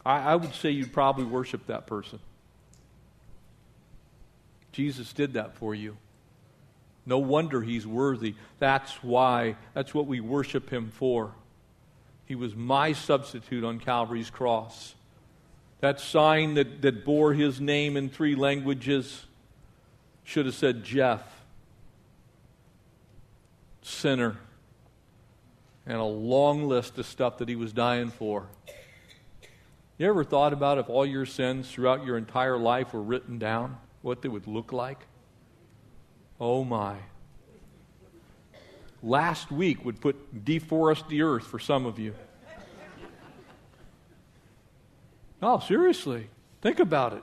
[0.04, 2.18] I, I would say you'd probably worship that person.
[4.72, 5.96] Jesus did that for you.
[7.04, 8.34] No wonder he's worthy.
[8.58, 11.32] That's why, that's what we worship him for.
[12.26, 14.94] He was my substitute on Calvary's cross.
[15.80, 19.24] That sign that, that bore his name in three languages
[20.28, 21.22] should have said Jeff,
[23.80, 24.36] sinner,
[25.86, 28.46] and a long list of stuff that he was dying for.
[29.96, 33.78] You ever thought about if all your sins throughout your entire life were written down,
[34.02, 34.98] what they would look like?
[36.38, 36.96] Oh my.
[39.02, 42.14] Last week would put deforest the earth for some of you.
[45.40, 46.28] No, seriously.
[46.60, 47.22] Think about it.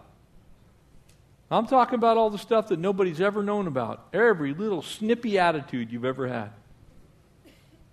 [1.52, 4.08] I'm talking about all the stuff that nobody's ever known about.
[4.14, 6.50] Every little snippy attitude you've ever had.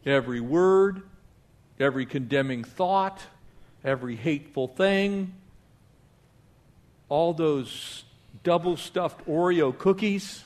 [0.07, 1.03] Every word,
[1.79, 3.21] every condemning thought,
[3.85, 5.35] every hateful thing,
[7.09, 8.05] all those
[8.43, 10.45] double stuffed Oreo cookies.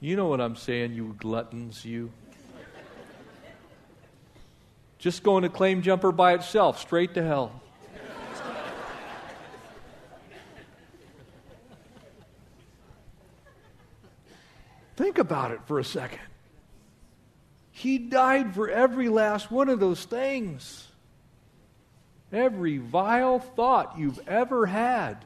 [0.00, 2.12] You know what I'm saying, you gluttons, you.
[4.98, 7.60] Just going to claim jumper by itself, straight to hell.
[14.96, 16.20] Think about it for a second.
[17.70, 20.88] He died for every last one of those things.
[22.32, 25.24] Every vile thought you've ever had.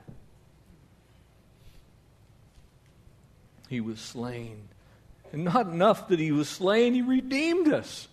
[3.68, 4.68] He was slain.
[5.32, 8.08] And not enough that he was slain, he redeemed us.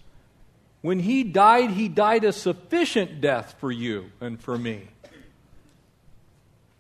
[0.82, 4.88] When he died, he died a sufficient death for you and for me.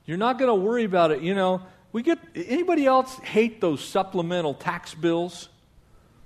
[0.05, 1.21] You're not going to worry about it.
[1.21, 1.61] You know,
[1.91, 5.49] we get anybody else hate those supplemental tax bills?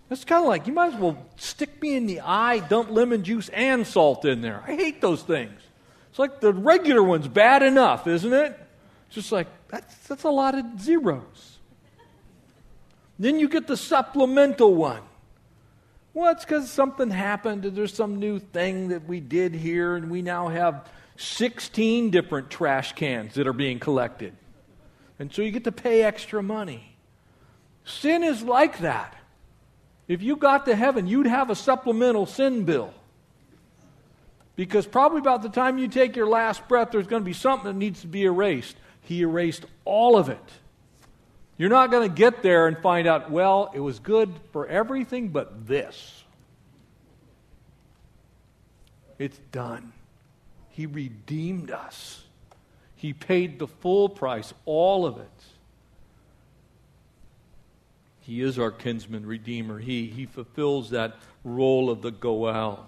[0.10, 3.24] It's kind of like you might as well stick me in the eye, dump lemon
[3.24, 4.64] juice and salt in there.
[4.68, 5.60] I hate those things.
[6.10, 8.60] It's like the regular one's bad enough, isn't it?
[9.08, 11.58] It's just like that's that's a lot of zeros.
[13.18, 15.02] Then you get the supplemental one.
[16.14, 20.22] Well, it's because something happened, there's some new thing that we did here, and we
[20.22, 24.36] now have 16 different trash cans that are being collected.
[25.24, 26.98] And so you get to pay extra money.
[27.86, 29.16] Sin is like that.
[30.06, 32.94] If you got to heaven, you'd have a supplemental sin bill.
[34.58, 37.72] Because probably about the time you take your last breath, there's going to be something
[37.72, 38.76] that needs to be erased.
[39.00, 40.44] He erased all of it.
[41.58, 45.30] You're not going to get there and find out, well, it was good for everything
[45.30, 46.22] but this.
[49.18, 49.94] It's done.
[50.68, 52.26] He redeemed us.
[53.04, 55.44] He paid the full price, all of it.
[58.22, 59.78] He is our kinsman redeemer.
[59.78, 62.86] He, he fulfills that role of the Goel.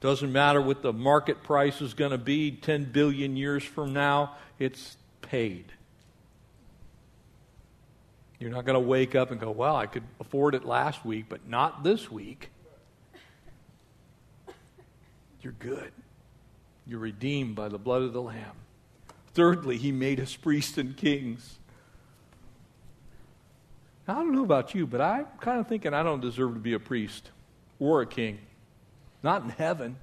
[0.00, 4.34] Doesn't matter what the market price is going to be 10 billion years from now,
[4.58, 5.66] it's paid.
[8.40, 11.26] You're not going to wake up and go, well, I could afford it last week,
[11.28, 12.48] but not this week.
[15.42, 15.92] You're good.
[16.86, 18.56] You're redeemed by the blood of the Lamb.
[19.32, 21.58] Thirdly, he made us priests and kings.
[24.06, 26.60] Now, I don't know about you, but I'm kind of thinking I don't deserve to
[26.60, 27.30] be a priest
[27.78, 28.38] or a king.
[29.22, 29.96] Not in heaven.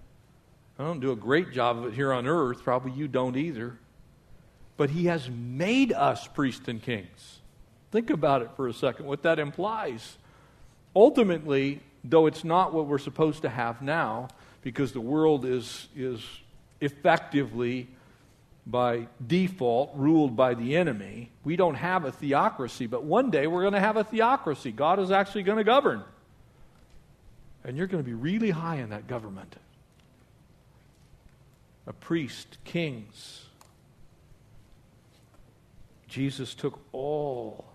[0.79, 2.63] I don't do a great job of it here on earth.
[2.63, 3.77] Probably you don't either.
[4.77, 7.39] But he has made us priests and kings.
[7.91, 10.17] Think about it for a second, what that implies.
[10.95, 14.29] Ultimately, though it's not what we're supposed to have now,
[14.63, 16.25] because the world is, is
[16.81, 17.87] effectively,
[18.65, 22.87] by default, ruled by the enemy, we don't have a theocracy.
[22.87, 24.71] But one day we're going to have a theocracy.
[24.71, 26.03] God is actually going to govern.
[27.63, 29.55] And you're going to be really high in that government.
[31.87, 33.45] A priest, kings.
[36.07, 37.65] Jesus took all,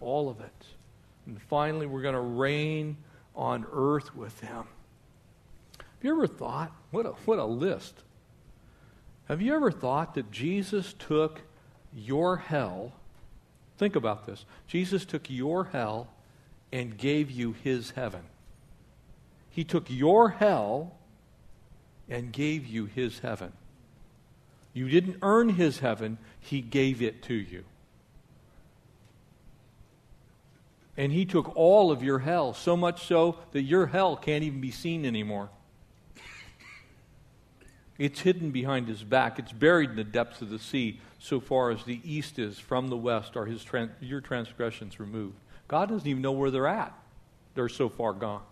[0.00, 0.66] all of it.
[1.26, 2.96] And finally, we're going to reign
[3.36, 4.64] on earth with him.
[5.78, 7.94] Have you ever thought, what a, what a list.
[9.28, 11.42] Have you ever thought that Jesus took
[11.94, 12.92] your hell?
[13.76, 14.46] Think about this.
[14.66, 16.08] Jesus took your hell
[16.72, 18.22] and gave you his heaven.
[19.50, 20.94] He took your hell
[22.08, 23.52] and gave you his heaven.
[24.72, 27.64] You didn't earn his heaven, he gave it to you.
[30.96, 34.60] And he took all of your hell, so much so that your hell can't even
[34.60, 35.50] be seen anymore.
[37.98, 39.40] It's hidden behind his back.
[39.40, 42.88] It's buried in the depths of the sea, so far as the east is from
[42.88, 43.66] the west are his
[44.00, 45.36] your transgressions removed.
[45.66, 46.94] God doesn't even know where they're at.
[47.54, 48.42] They're so far gone.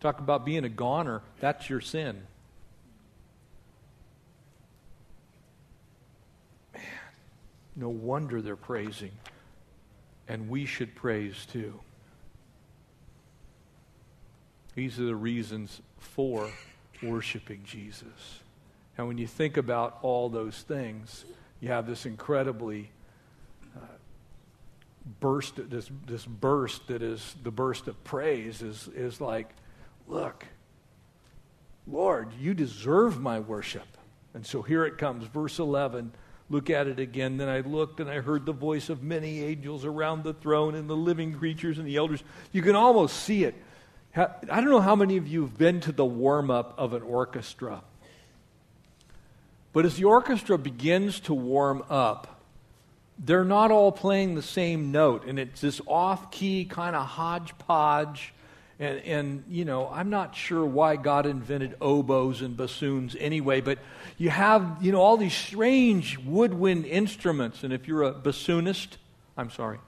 [0.00, 1.22] Talk about being a goner.
[1.40, 2.20] That's your sin.
[6.74, 6.82] Man,
[7.74, 9.12] no wonder they're praising.
[10.28, 11.80] And we should praise too.
[14.74, 16.50] These are the reasons for
[17.02, 18.40] worshiping Jesus.
[18.98, 21.24] And when you think about all those things,
[21.60, 22.90] you have this incredibly
[23.76, 23.80] uh,
[25.20, 29.54] burst, this, this burst that is the burst of praise is, is like
[30.10, 30.44] Look,
[31.86, 33.86] Lord, you deserve my worship.
[34.34, 36.12] And so here it comes, verse 11.
[36.50, 37.36] Look at it again.
[37.36, 40.90] Then I looked and I heard the voice of many angels around the throne and
[40.90, 42.24] the living creatures and the elders.
[42.50, 43.54] You can almost see it.
[44.16, 47.02] I don't know how many of you have been to the warm up of an
[47.02, 47.82] orchestra.
[49.72, 52.40] But as the orchestra begins to warm up,
[53.18, 58.32] they're not all playing the same note, and it's this off key kind of hodgepodge
[58.80, 63.78] and, and, you know, I'm not sure why God invented oboes and bassoons anyway, but
[64.16, 67.62] you have, you know, all these strange woodwind instruments.
[67.62, 68.96] And if you're a bassoonist,
[69.36, 69.80] I'm sorry.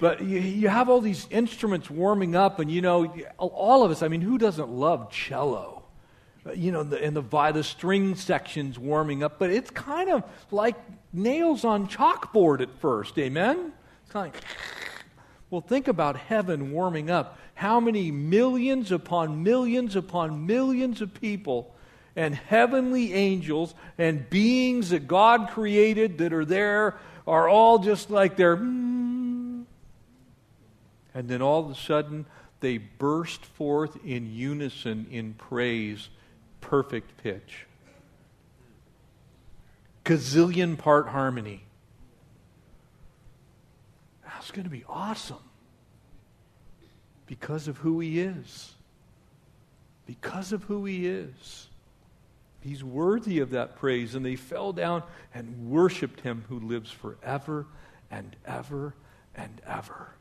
[0.00, 3.06] But you, you have all these instruments warming up, and, you know,
[3.38, 5.84] all of us, I mean, who doesn't love cello?
[6.54, 10.76] You know, the, and the, the string sections warming up, but it's kind of like
[11.12, 13.72] nails on chalkboard at first, amen?
[14.02, 14.44] It's kind of like
[15.50, 17.38] well, think about heaven warming up.
[17.54, 21.72] How many millions upon millions upon millions of people
[22.16, 28.36] and heavenly angels and beings that God created that are there are all just like
[28.36, 28.56] they're.
[28.56, 29.13] Mm.
[31.14, 32.26] And then all of a sudden,
[32.60, 36.08] they burst forth in unison in praise,
[36.60, 37.66] perfect pitch.
[40.04, 41.64] Gazillion part harmony.
[44.24, 45.38] That's going to be awesome
[47.26, 48.72] because of who he is.
[50.06, 51.68] Because of who he is.
[52.60, 54.14] He's worthy of that praise.
[54.14, 55.02] And they fell down
[55.34, 57.66] and worshiped him who lives forever
[58.10, 58.94] and ever
[59.34, 60.13] and ever.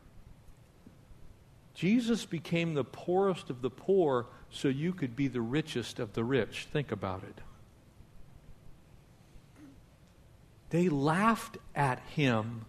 [1.73, 6.23] Jesus became the poorest of the poor so you could be the richest of the
[6.23, 6.67] rich.
[6.71, 7.41] Think about it.
[10.69, 12.65] They laughed at him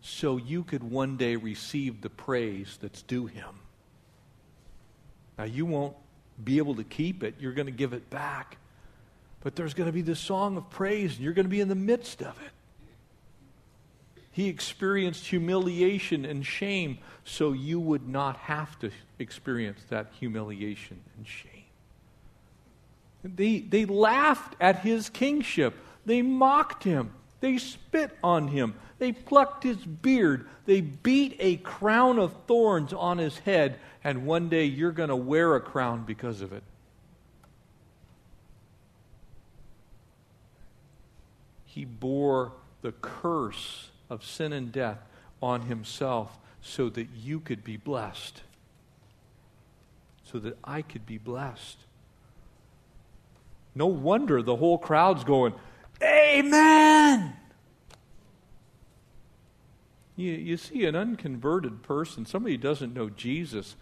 [0.00, 3.54] so you could one day receive the praise that's due him.
[5.38, 5.96] Now, you won't
[6.42, 8.58] be able to keep it, you're going to give it back.
[9.40, 11.68] But there's going to be this song of praise, and you're going to be in
[11.68, 12.52] the midst of it.
[14.32, 21.26] He experienced humiliation and shame so you would not have to experience that humiliation and
[21.26, 21.50] shame.
[23.22, 25.74] They, they laughed at his kingship,
[26.04, 30.46] they mocked him, they spit on him, they plucked his beard.
[30.64, 33.80] They beat a crown of thorns on his head.
[34.04, 36.62] And one day you're going to wear a crown because of it.
[41.64, 42.52] He bore
[42.82, 44.98] the curse of sin and death
[45.42, 48.42] on himself so that you could be blessed.
[50.22, 51.78] So that I could be blessed.
[53.74, 55.54] No wonder the whole crowd's going,
[56.02, 57.34] Amen!
[60.14, 63.76] You, you see, an unconverted person, somebody who doesn't know Jesus,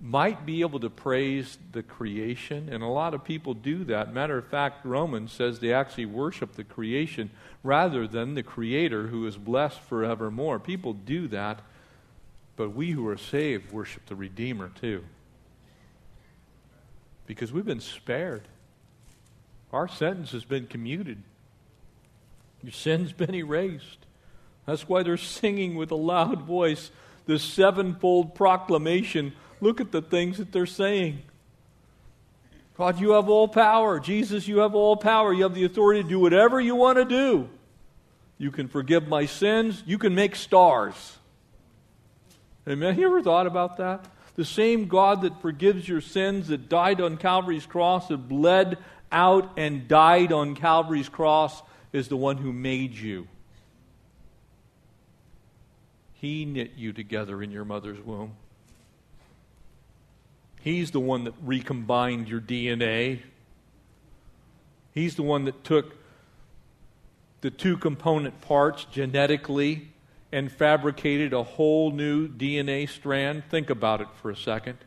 [0.00, 4.12] might be able to praise the creation, and a lot of people do that.
[4.12, 7.30] Matter of fact, Romans says they actually worship the creation
[7.62, 10.58] rather than the Creator who is blessed forevermore.
[10.58, 11.60] People do that,
[12.56, 15.02] but we who are saved worship the Redeemer too.
[17.26, 18.46] Because we've been spared.
[19.72, 21.22] Our sentence has been commuted.
[22.62, 23.98] Your sin's been erased.
[24.66, 26.90] That's why they're singing with a loud voice
[27.26, 31.22] this sevenfold proclamation Look at the things that they're saying.
[32.76, 33.98] God, you have all power.
[33.98, 35.32] Jesus, you have all power.
[35.32, 37.48] You have the authority to do whatever you want to do.
[38.38, 39.82] You can forgive my sins.
[39.86, 41.16] You can make stars.
[42.68, 42.90] Amen.
[42.90, 44.04] Have you ever thought about that?
[44.34, 48.76] The same God that forgives your sins, that died on Calvary's cross, that bled
[49.10, 51.62] out and died on Calvary's cross,
[51.94, 53.26] is the one who made you.
[56.12, 58.32] He knit you together in your mother's womb.
[60.66, 63.20] He's the one that recombined your DNA.
[64.92, 65.94] He's the one that took
[67.40, 69.92] the two component parts genetically
[70.32, 73.44] and fabricated a whole new DNA strand.
[73.48, 74.78] Think about it for a second.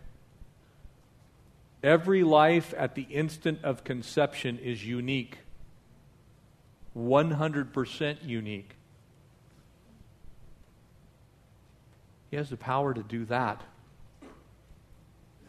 [1.81, 5.37] Every life at the instant of conception is unique,
[6.93, 8.71] 100% unique.
[12.29, 13.63] He has the power to do that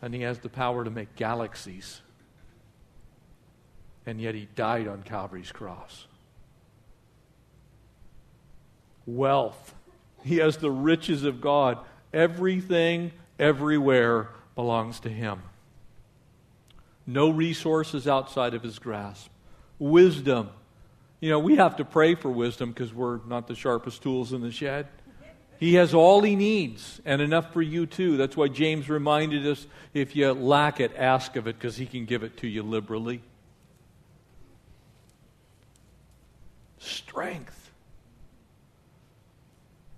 [0.02, 2.00] and he has the power to make galaxies.
[4.06, 6.06] And yet he died on Calvary's cross.
[9.06, 9.74] Wealth.
[10.22, 11.78] He has the riches of God.
[12.12, 15.42] Everything, everywhere belongs to him.
[17.06, 19.30] No resources outside of his grasp.
[19.78, 20.50] Wisdom.
[21.20, 24.40] You know, we have to pray for wisdom because we're not the sharpest tools in
[24.40, 24.88] the shed.
[25.60, 28.16] He has all he needs and enough for you too.
[28.16, 32.06] That's why James reminded us if you lack it, ask of it because he can
[32.06, 33.20] give it to you liberally.
[36.78, 37.70] Strength.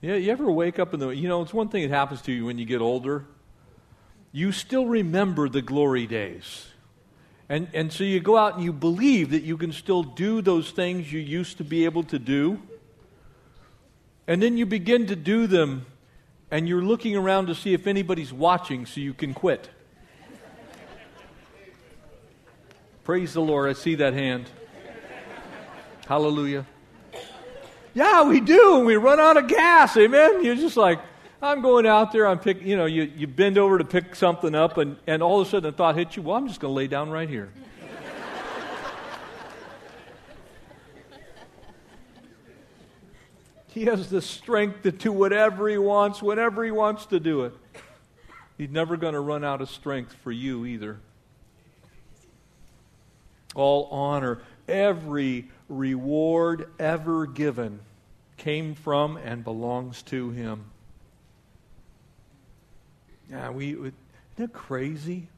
[0.00, 2.32] Yeah, you ever wake up in the, you know, it's one thing that happens to
[2.32, 3.24] you when you get older.
[4.32, 6.66] You still remember the glory days.
[7.48, 10.72] And, and so you go out and you believe that you can still do those
[10.72, 12.60] things you used to be able to do.
[14.26, 15.86] And then you begin to do them,
[16.50, 19.68] and you're looking around to see if anybody's watching so you can quit.
[23.04, 23.68] Praise the Lord.
[23.68, 24.48] I see that hand.
[26.06, 26.66] Hallelujah.
[27.94, 28.76] Yeah, we do.
[28.76, 29.96] And we run out of gas.
[29.96, 30.44] Amen.
[30.44, 31.00] You're just like,
[31.42, 32.28] I'm going out there.
[32.28, 35.40] I'm pick, you know, you, you bend over to pick something up, and, and all
[35.40, 36.22] of a sudden a thought hits you.
[36.22, 37.50] Well, I'm just going to lay down right here.
[43.72, 47.54] He has the strength to do whatever he wants, whenever he wants to do it.
[48.58, 51.00] He's never going to run out of strength for you either.
[53.54, 57.80] All honor, every reward ever given
[58.36, 60.66] came from and belongs to him.
[63.30, 63.94] Yeah, we, isn't
[64.36, 65.28] it crazy?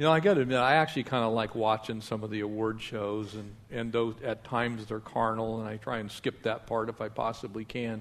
[0.00, 2.40] You know, I got to admit, I actually kind of like watching some of the
[2.40, 6.66] award shows, and, and those, at times they're carnal, and I try and skip that
[6.66, 8.00] part if I possibly can.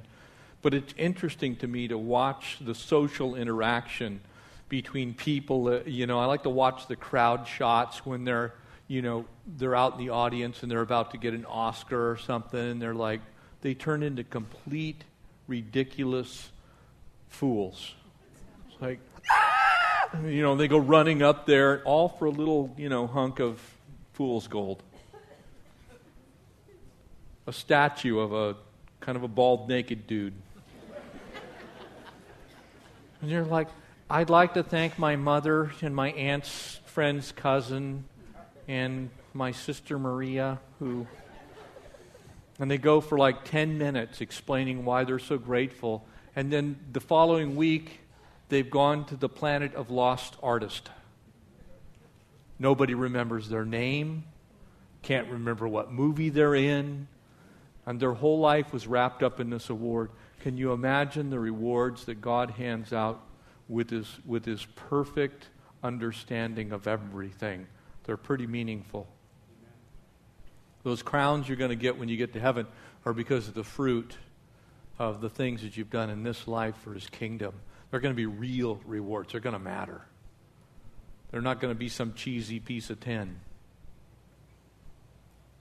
[0.62, 4.22] But it's interesting to me to watch the social interaction
[4.70, 5.82] between people.
[5.86, 8.54] You know, I like to watch the crowd shots when they're,
[8.88, 12.16] you know, they're out in the audience and they're about to get an Oscar or
[12.16, 13.20] something, and they're like,
[13.60, 15.04] they turn into complete,
[15.50, 16.50] ridiculous
[17.28, 17.94] fools.
[18.70, 19.00] It's like,
[20.26, 23.62] you know, they go running up there, all for a little, you know, hunk of
[24.14, 24.84] fool's gold.
[27.48, 28.56] A statue of a
[29.00, 30.34] kind of a bald, naked dude.
[33.22, 33.68] And you're like,
[34.10, 38.06] I'd like to thank my mother and my aunt's friend's cousin
[38.68, 41.06] and my sister Maria, who.
[42.60, 46.06] And they go for like 10 minutes explaining why they're so grateful.
[46.36, 48.00] And then the following week,
[48.50, 50.90] they've gone to the planet of lost artist.
[52.58, 54.26] Nobody remembers their name,
[55.02, 57.08] can't remember what movie they're in,
[57.86, 60.12] and their whole life was wrapped up in this award.
[60.42, 63.22] Can you imagine the rewards that God hands out
[63.68, 65.48] with his, with his perfect
[65.84, 67.68] understanding of everything?
[68.04, 69.08] They're pretty meaningful.
[70.84, 72.68] Those crowns you're going to get when you get to heaven
[73.06, 74.18] are because of the fruit
[74.98, 77.54] of the things that you've done in this life for his kingdom.
[77.92, 79.32] They're going to be real rewards.
[79.32, 80.02] They're going to matter.
[81.32, 83.40] They're not going to be some cheesy piece of tin.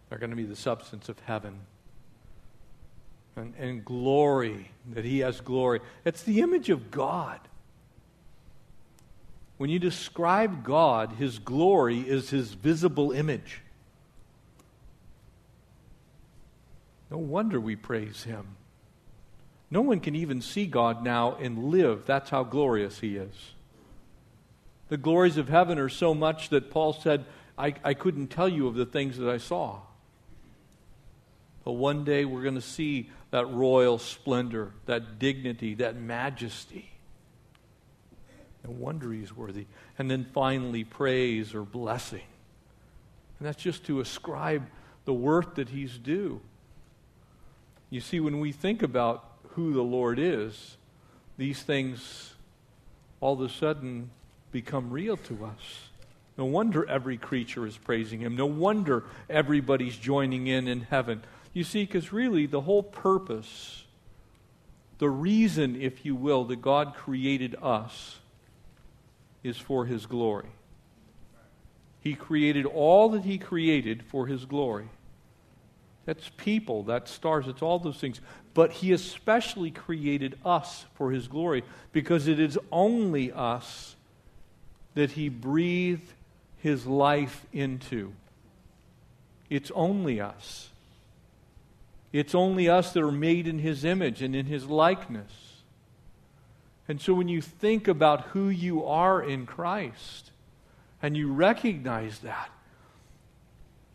[0.09, 1.61] They're going to be the substance of heaven.
[3.37, 5.81] And, and glory, that he has glory.
[6.05, 7.41] It's the image of God.
[9.59, 13.61] When you describe God, his glory is his visible image.
[17.11, 18.58] No wonder we praise him.
[19.71, 22.05] No one can even see God now and live.
[22.07, 23.35] That's how glorious he is.
[24.89, 27.27] The glories of heaven are so much that Paul said,
[27.59, 29.81] I, I couldn't tell you of the things that I saw.
[31.65, 36.91] But one day we're going to see that royal splendor, that dignity, that majesty.
[38.65, 39.67] No wonder he's worthy.
[39.99, 42.23] And then finally, praise or blessing.
[43.39, 44.67] And that's just to ascribe
[45.05, 46.41] the worth that he's due.
[47.91, 49.28] You see, when we think about
[49.59, 50.77] who the Lord is,
[51.37, 52.33] these things
[53.21, 54.09] all of a sudden
[54.53, 55.89] become real to us.
[56.37, 58.37] No wonder every creature is praising him.
[58.37, 61.25] No wonder everybody's joining in in heaven.
[61.53, 63.83] You see, because really the whole purpose,
[64.99, 68.19] the reason, if you will, that God created us
[69.43, 70.51] is for his glory.
[72.01, 74.89] He created all that he created for his glory.
[76.07, 78.21] That's people, that's stars, it's all those things.
[78.59, 83.95] But he especially created us for his glory because it is only us
[84.97, 86.13] that he breathed
[86.61, 88.13] his life into.
[89.49, 90.71] It's only us.
[92.13, 95.63] It's only us that are made in his image and in his likeness.
[96.89, 100.33] And so when you think about who you are in Christ
[101.01, 102.51] and you recognize that,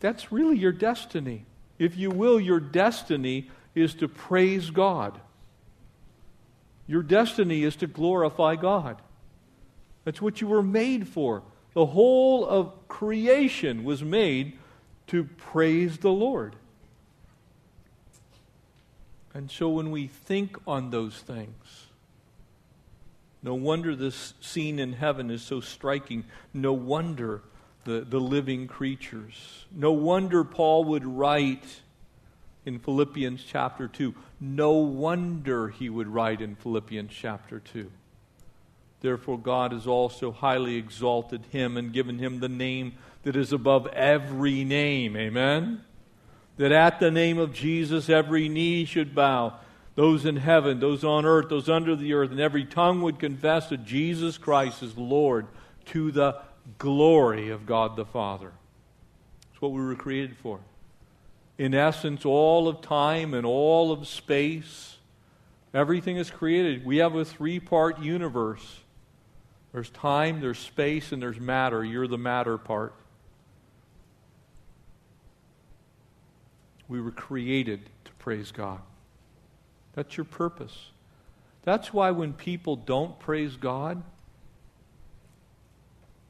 [0.00, 1.44] that's really your destiny.
[1.78, 5.20] If you will, your destiny is to praise God.
[6.86, 9.00] Your destiny is to glorify God.
[10.04, 11.42] That's what you were made for.
[11.72, 14.58] The whole of creation was made
[15.08, 16.56] to praise the Lord.
[19.32, 21.86] And so when we think on those things,
[23.42, 26.24] no wonder this scene in heaven is so striking.
[26.54, 27.42] No wonder
[27.84, 29.66] the, the living creatures.
[29.70, 31.82] No wonder Paul would write
[32.64, 34.14] in Philippians chapter 2.
[34.40, 37.90] No wonder he would write in Philippians chapter 2.
[39.00, 43.86] Therefore, God has also highly exalted him and given him the name that is above
[43.88, 45.16] every name.
[45.16, 45.84] Amen?
[46.56, 49.54] That at the name of Jesus every knee should bow,
[49.94, 53.68] those in heaven, those on earth, those under the earth, and every tongue would confess
[53.68, 55.46] that Jesus Christ is Lord
[55.86, 56.40] to the
[56.78, 58.52] glory of God the Father.
[59.50, 60.60] That's what we were created for.
[61.56, 64.96] In essence, all of time and all of space,
[65.72, 66.84] everything is created.
[66.84, 68.80] We have a three part universe
[69.74, 71.84] there's time, there's space, and there's matter.
[71.84, 72.94] You're the matter part.
[76.86, 78.78] We were created to praise God.
[79.94, 80.90] That's your purpose.
[81.64, 84.00] That's why when people don't praise God,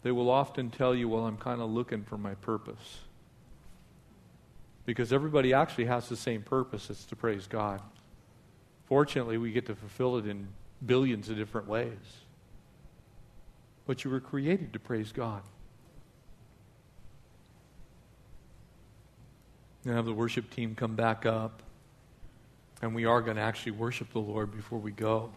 [0.03, 3.01] they will often tell you, Well, I'm kind of looking for my purpose.
[4.87, 7.81] Because everybody actually has the same purpose it's to praise God.
[8.87, 10.49] Fortunately, we get to fulfill it in
[10.85, 12.25] billions of different ways
[13.87, 15.43] but you were created to praise God.
[19.85, 21.63] Now have the worship team come back up,
[22.81, 25.31] and we are going to actually worship the Lord before we go.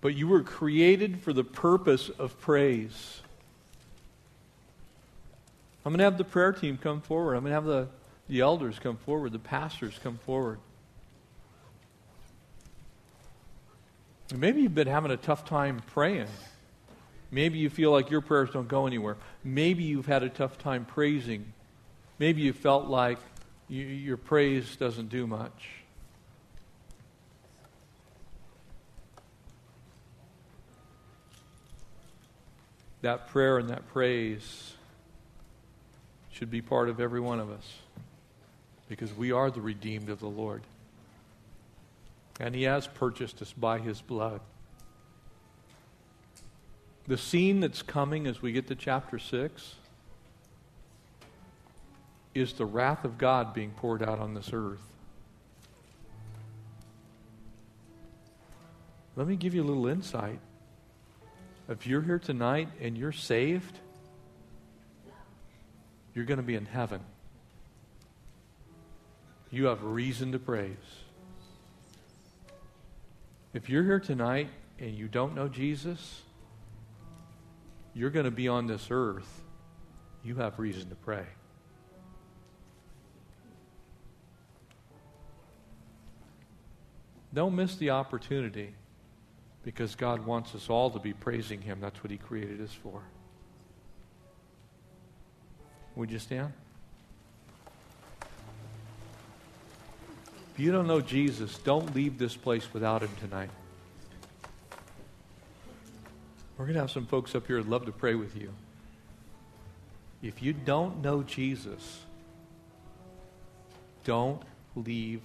[0.00, 3.20] But you were created for the purpose of praise.
[5.88, 7.34] I'm going to have the prayer team come forward.
[7.34, 7.88] I'm going to have the,
[8.28, 10.60] the elders come forward, the pastors come forward.
[14.36, 16.28] Maybe you've been having a tough time praying.
[17.30, 19.16] Maybe you feel like your prayers don't go anywhere.
[19.42, 21.54] Maybe you've had a tough time praising.
[22.18, 23.18] Maybe you felt like
[23.66, 25.70] you, your praise doesn't do much.
[33.00, 34.74] That prayer and that praise
[36.38, 37.66] should be part of every one of us
[38.88, 40.62] because we are the redeemed of the Lord.
[42.38, 44.40] And he has purchased us by his blood.
[47.08, 49.74] The scene that's coming as we get to chapter 6
[52.36, 54.78] is the wrath of God being poured out on this earth.
[59.16, 60.38] Let me give you a little insight.
[61.68, 63.76] If you're here tonight and you're saved,
[66.18, 67.00] you're going to be in heaven.
[69.52, 70.74] You have reason to praise.
[73.54, 74.48] If you're here tonight
[74.80, 76.22] and you don't know Jesus,
[77.94, 79.42] you're going to be on this earth.
[80.24, 81.24] You have reason to pray.
[87.32, 88.74] Don't miss the opportunity
[89.62, 91.78] because God wants us all to be praising Him.
[91.80, 93.04] That's what He created us for.
[95.98, 96.52] Would you stand?
[100.54, 103.50] If you don't know Jesus, don't leave this place without Him tonight.
[106.56, 108.52] We're going to have some folks up here who'd love to pray with you.
[110.22, 112.00] If you don't know Jesus,
[114.04, 114.42] don't
[114.76, 115.20] leave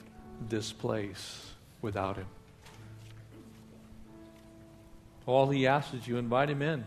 [0.50, 1.52] this place
[1.84, 2.28] without him.
[5.26, 6.86] All he asks is you invite him in.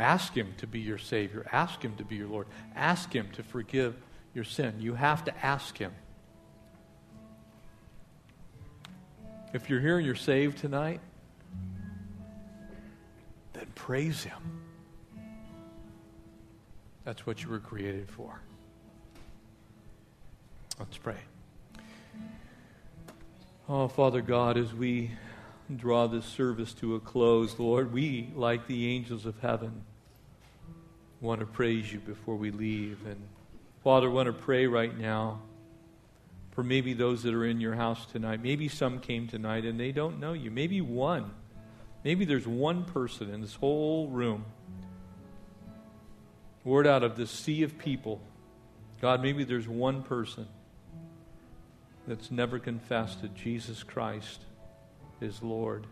[0.00, 1.46] Ask him to be your Savior.
[1.52, 2.46] Ask him to be your Lord.
[2.74, 3.94] Ask him to forgive
[4.32, 4.76] your sin.
[4.78, 5.92] You have to ask him.
[9.52, 11.00] If you're here and you're saved tonight,
[13.52, 14.62] then praise him.
[17.04, 18.40] That's what you were created for.
[20.78, 21.18] Let's pray.
[23.68, 25.10] Oh, Father God, as we
[25.76, 29.84] draw this service to a close, Lord, we, like the angels of heaven,
[31.20, 33.04] want to praise you before we leave.
[33.06, 33.20] And
[33.84, 35.40] Father, want to pray right now
[36.52, 38.42] for maybe those that are in your house tonight.
[38.42, 40.50] Maybe some came tonight and they don't know you.
[40.50, 41.30] Maybe one.
[42.04, 44.44] Maybe there's one person in this whole room.
[46.64, 48.20] Word out of this sea of people.
[49.00, 50.46] God, maybe there's one person
[52.06, 54.40] that's never confessed that Jesus Christ
[55.20, 55.86] is Lord.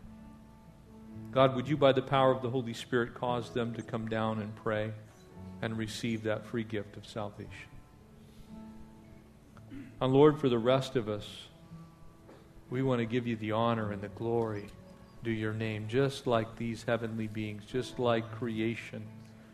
[1.32, 4.40] God, would you, by the power of the Holy Spirit, cause them to come down
[4.40, 4.92] and pray
[5.62, 7.68] and receive that free gift of salvation?
[10.00, 11.26] And Lord, for the rest of us,
[12.70, 14.66] we want to give you the honor and the glory
[15.24, 19.04] to your name, just like these heavenly beings, just like creation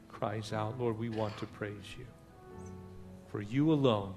[0.08, 0.78] cries out.
[0.78, 2.06] Lord, we want to praise you.
[3.30, 4.14] For you alone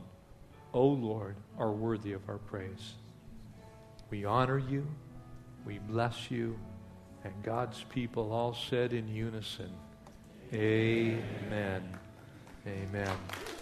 [0.73, 2.93] O Lord, are worthy of our praise.
[4.09, 4.85] We honor you,
[5.65, 6.59] we bless you,
[7.23, 9.71] and God's people all said in unison,
[10.53, 11.83] Amen.
[12.65, 13.56] Amen.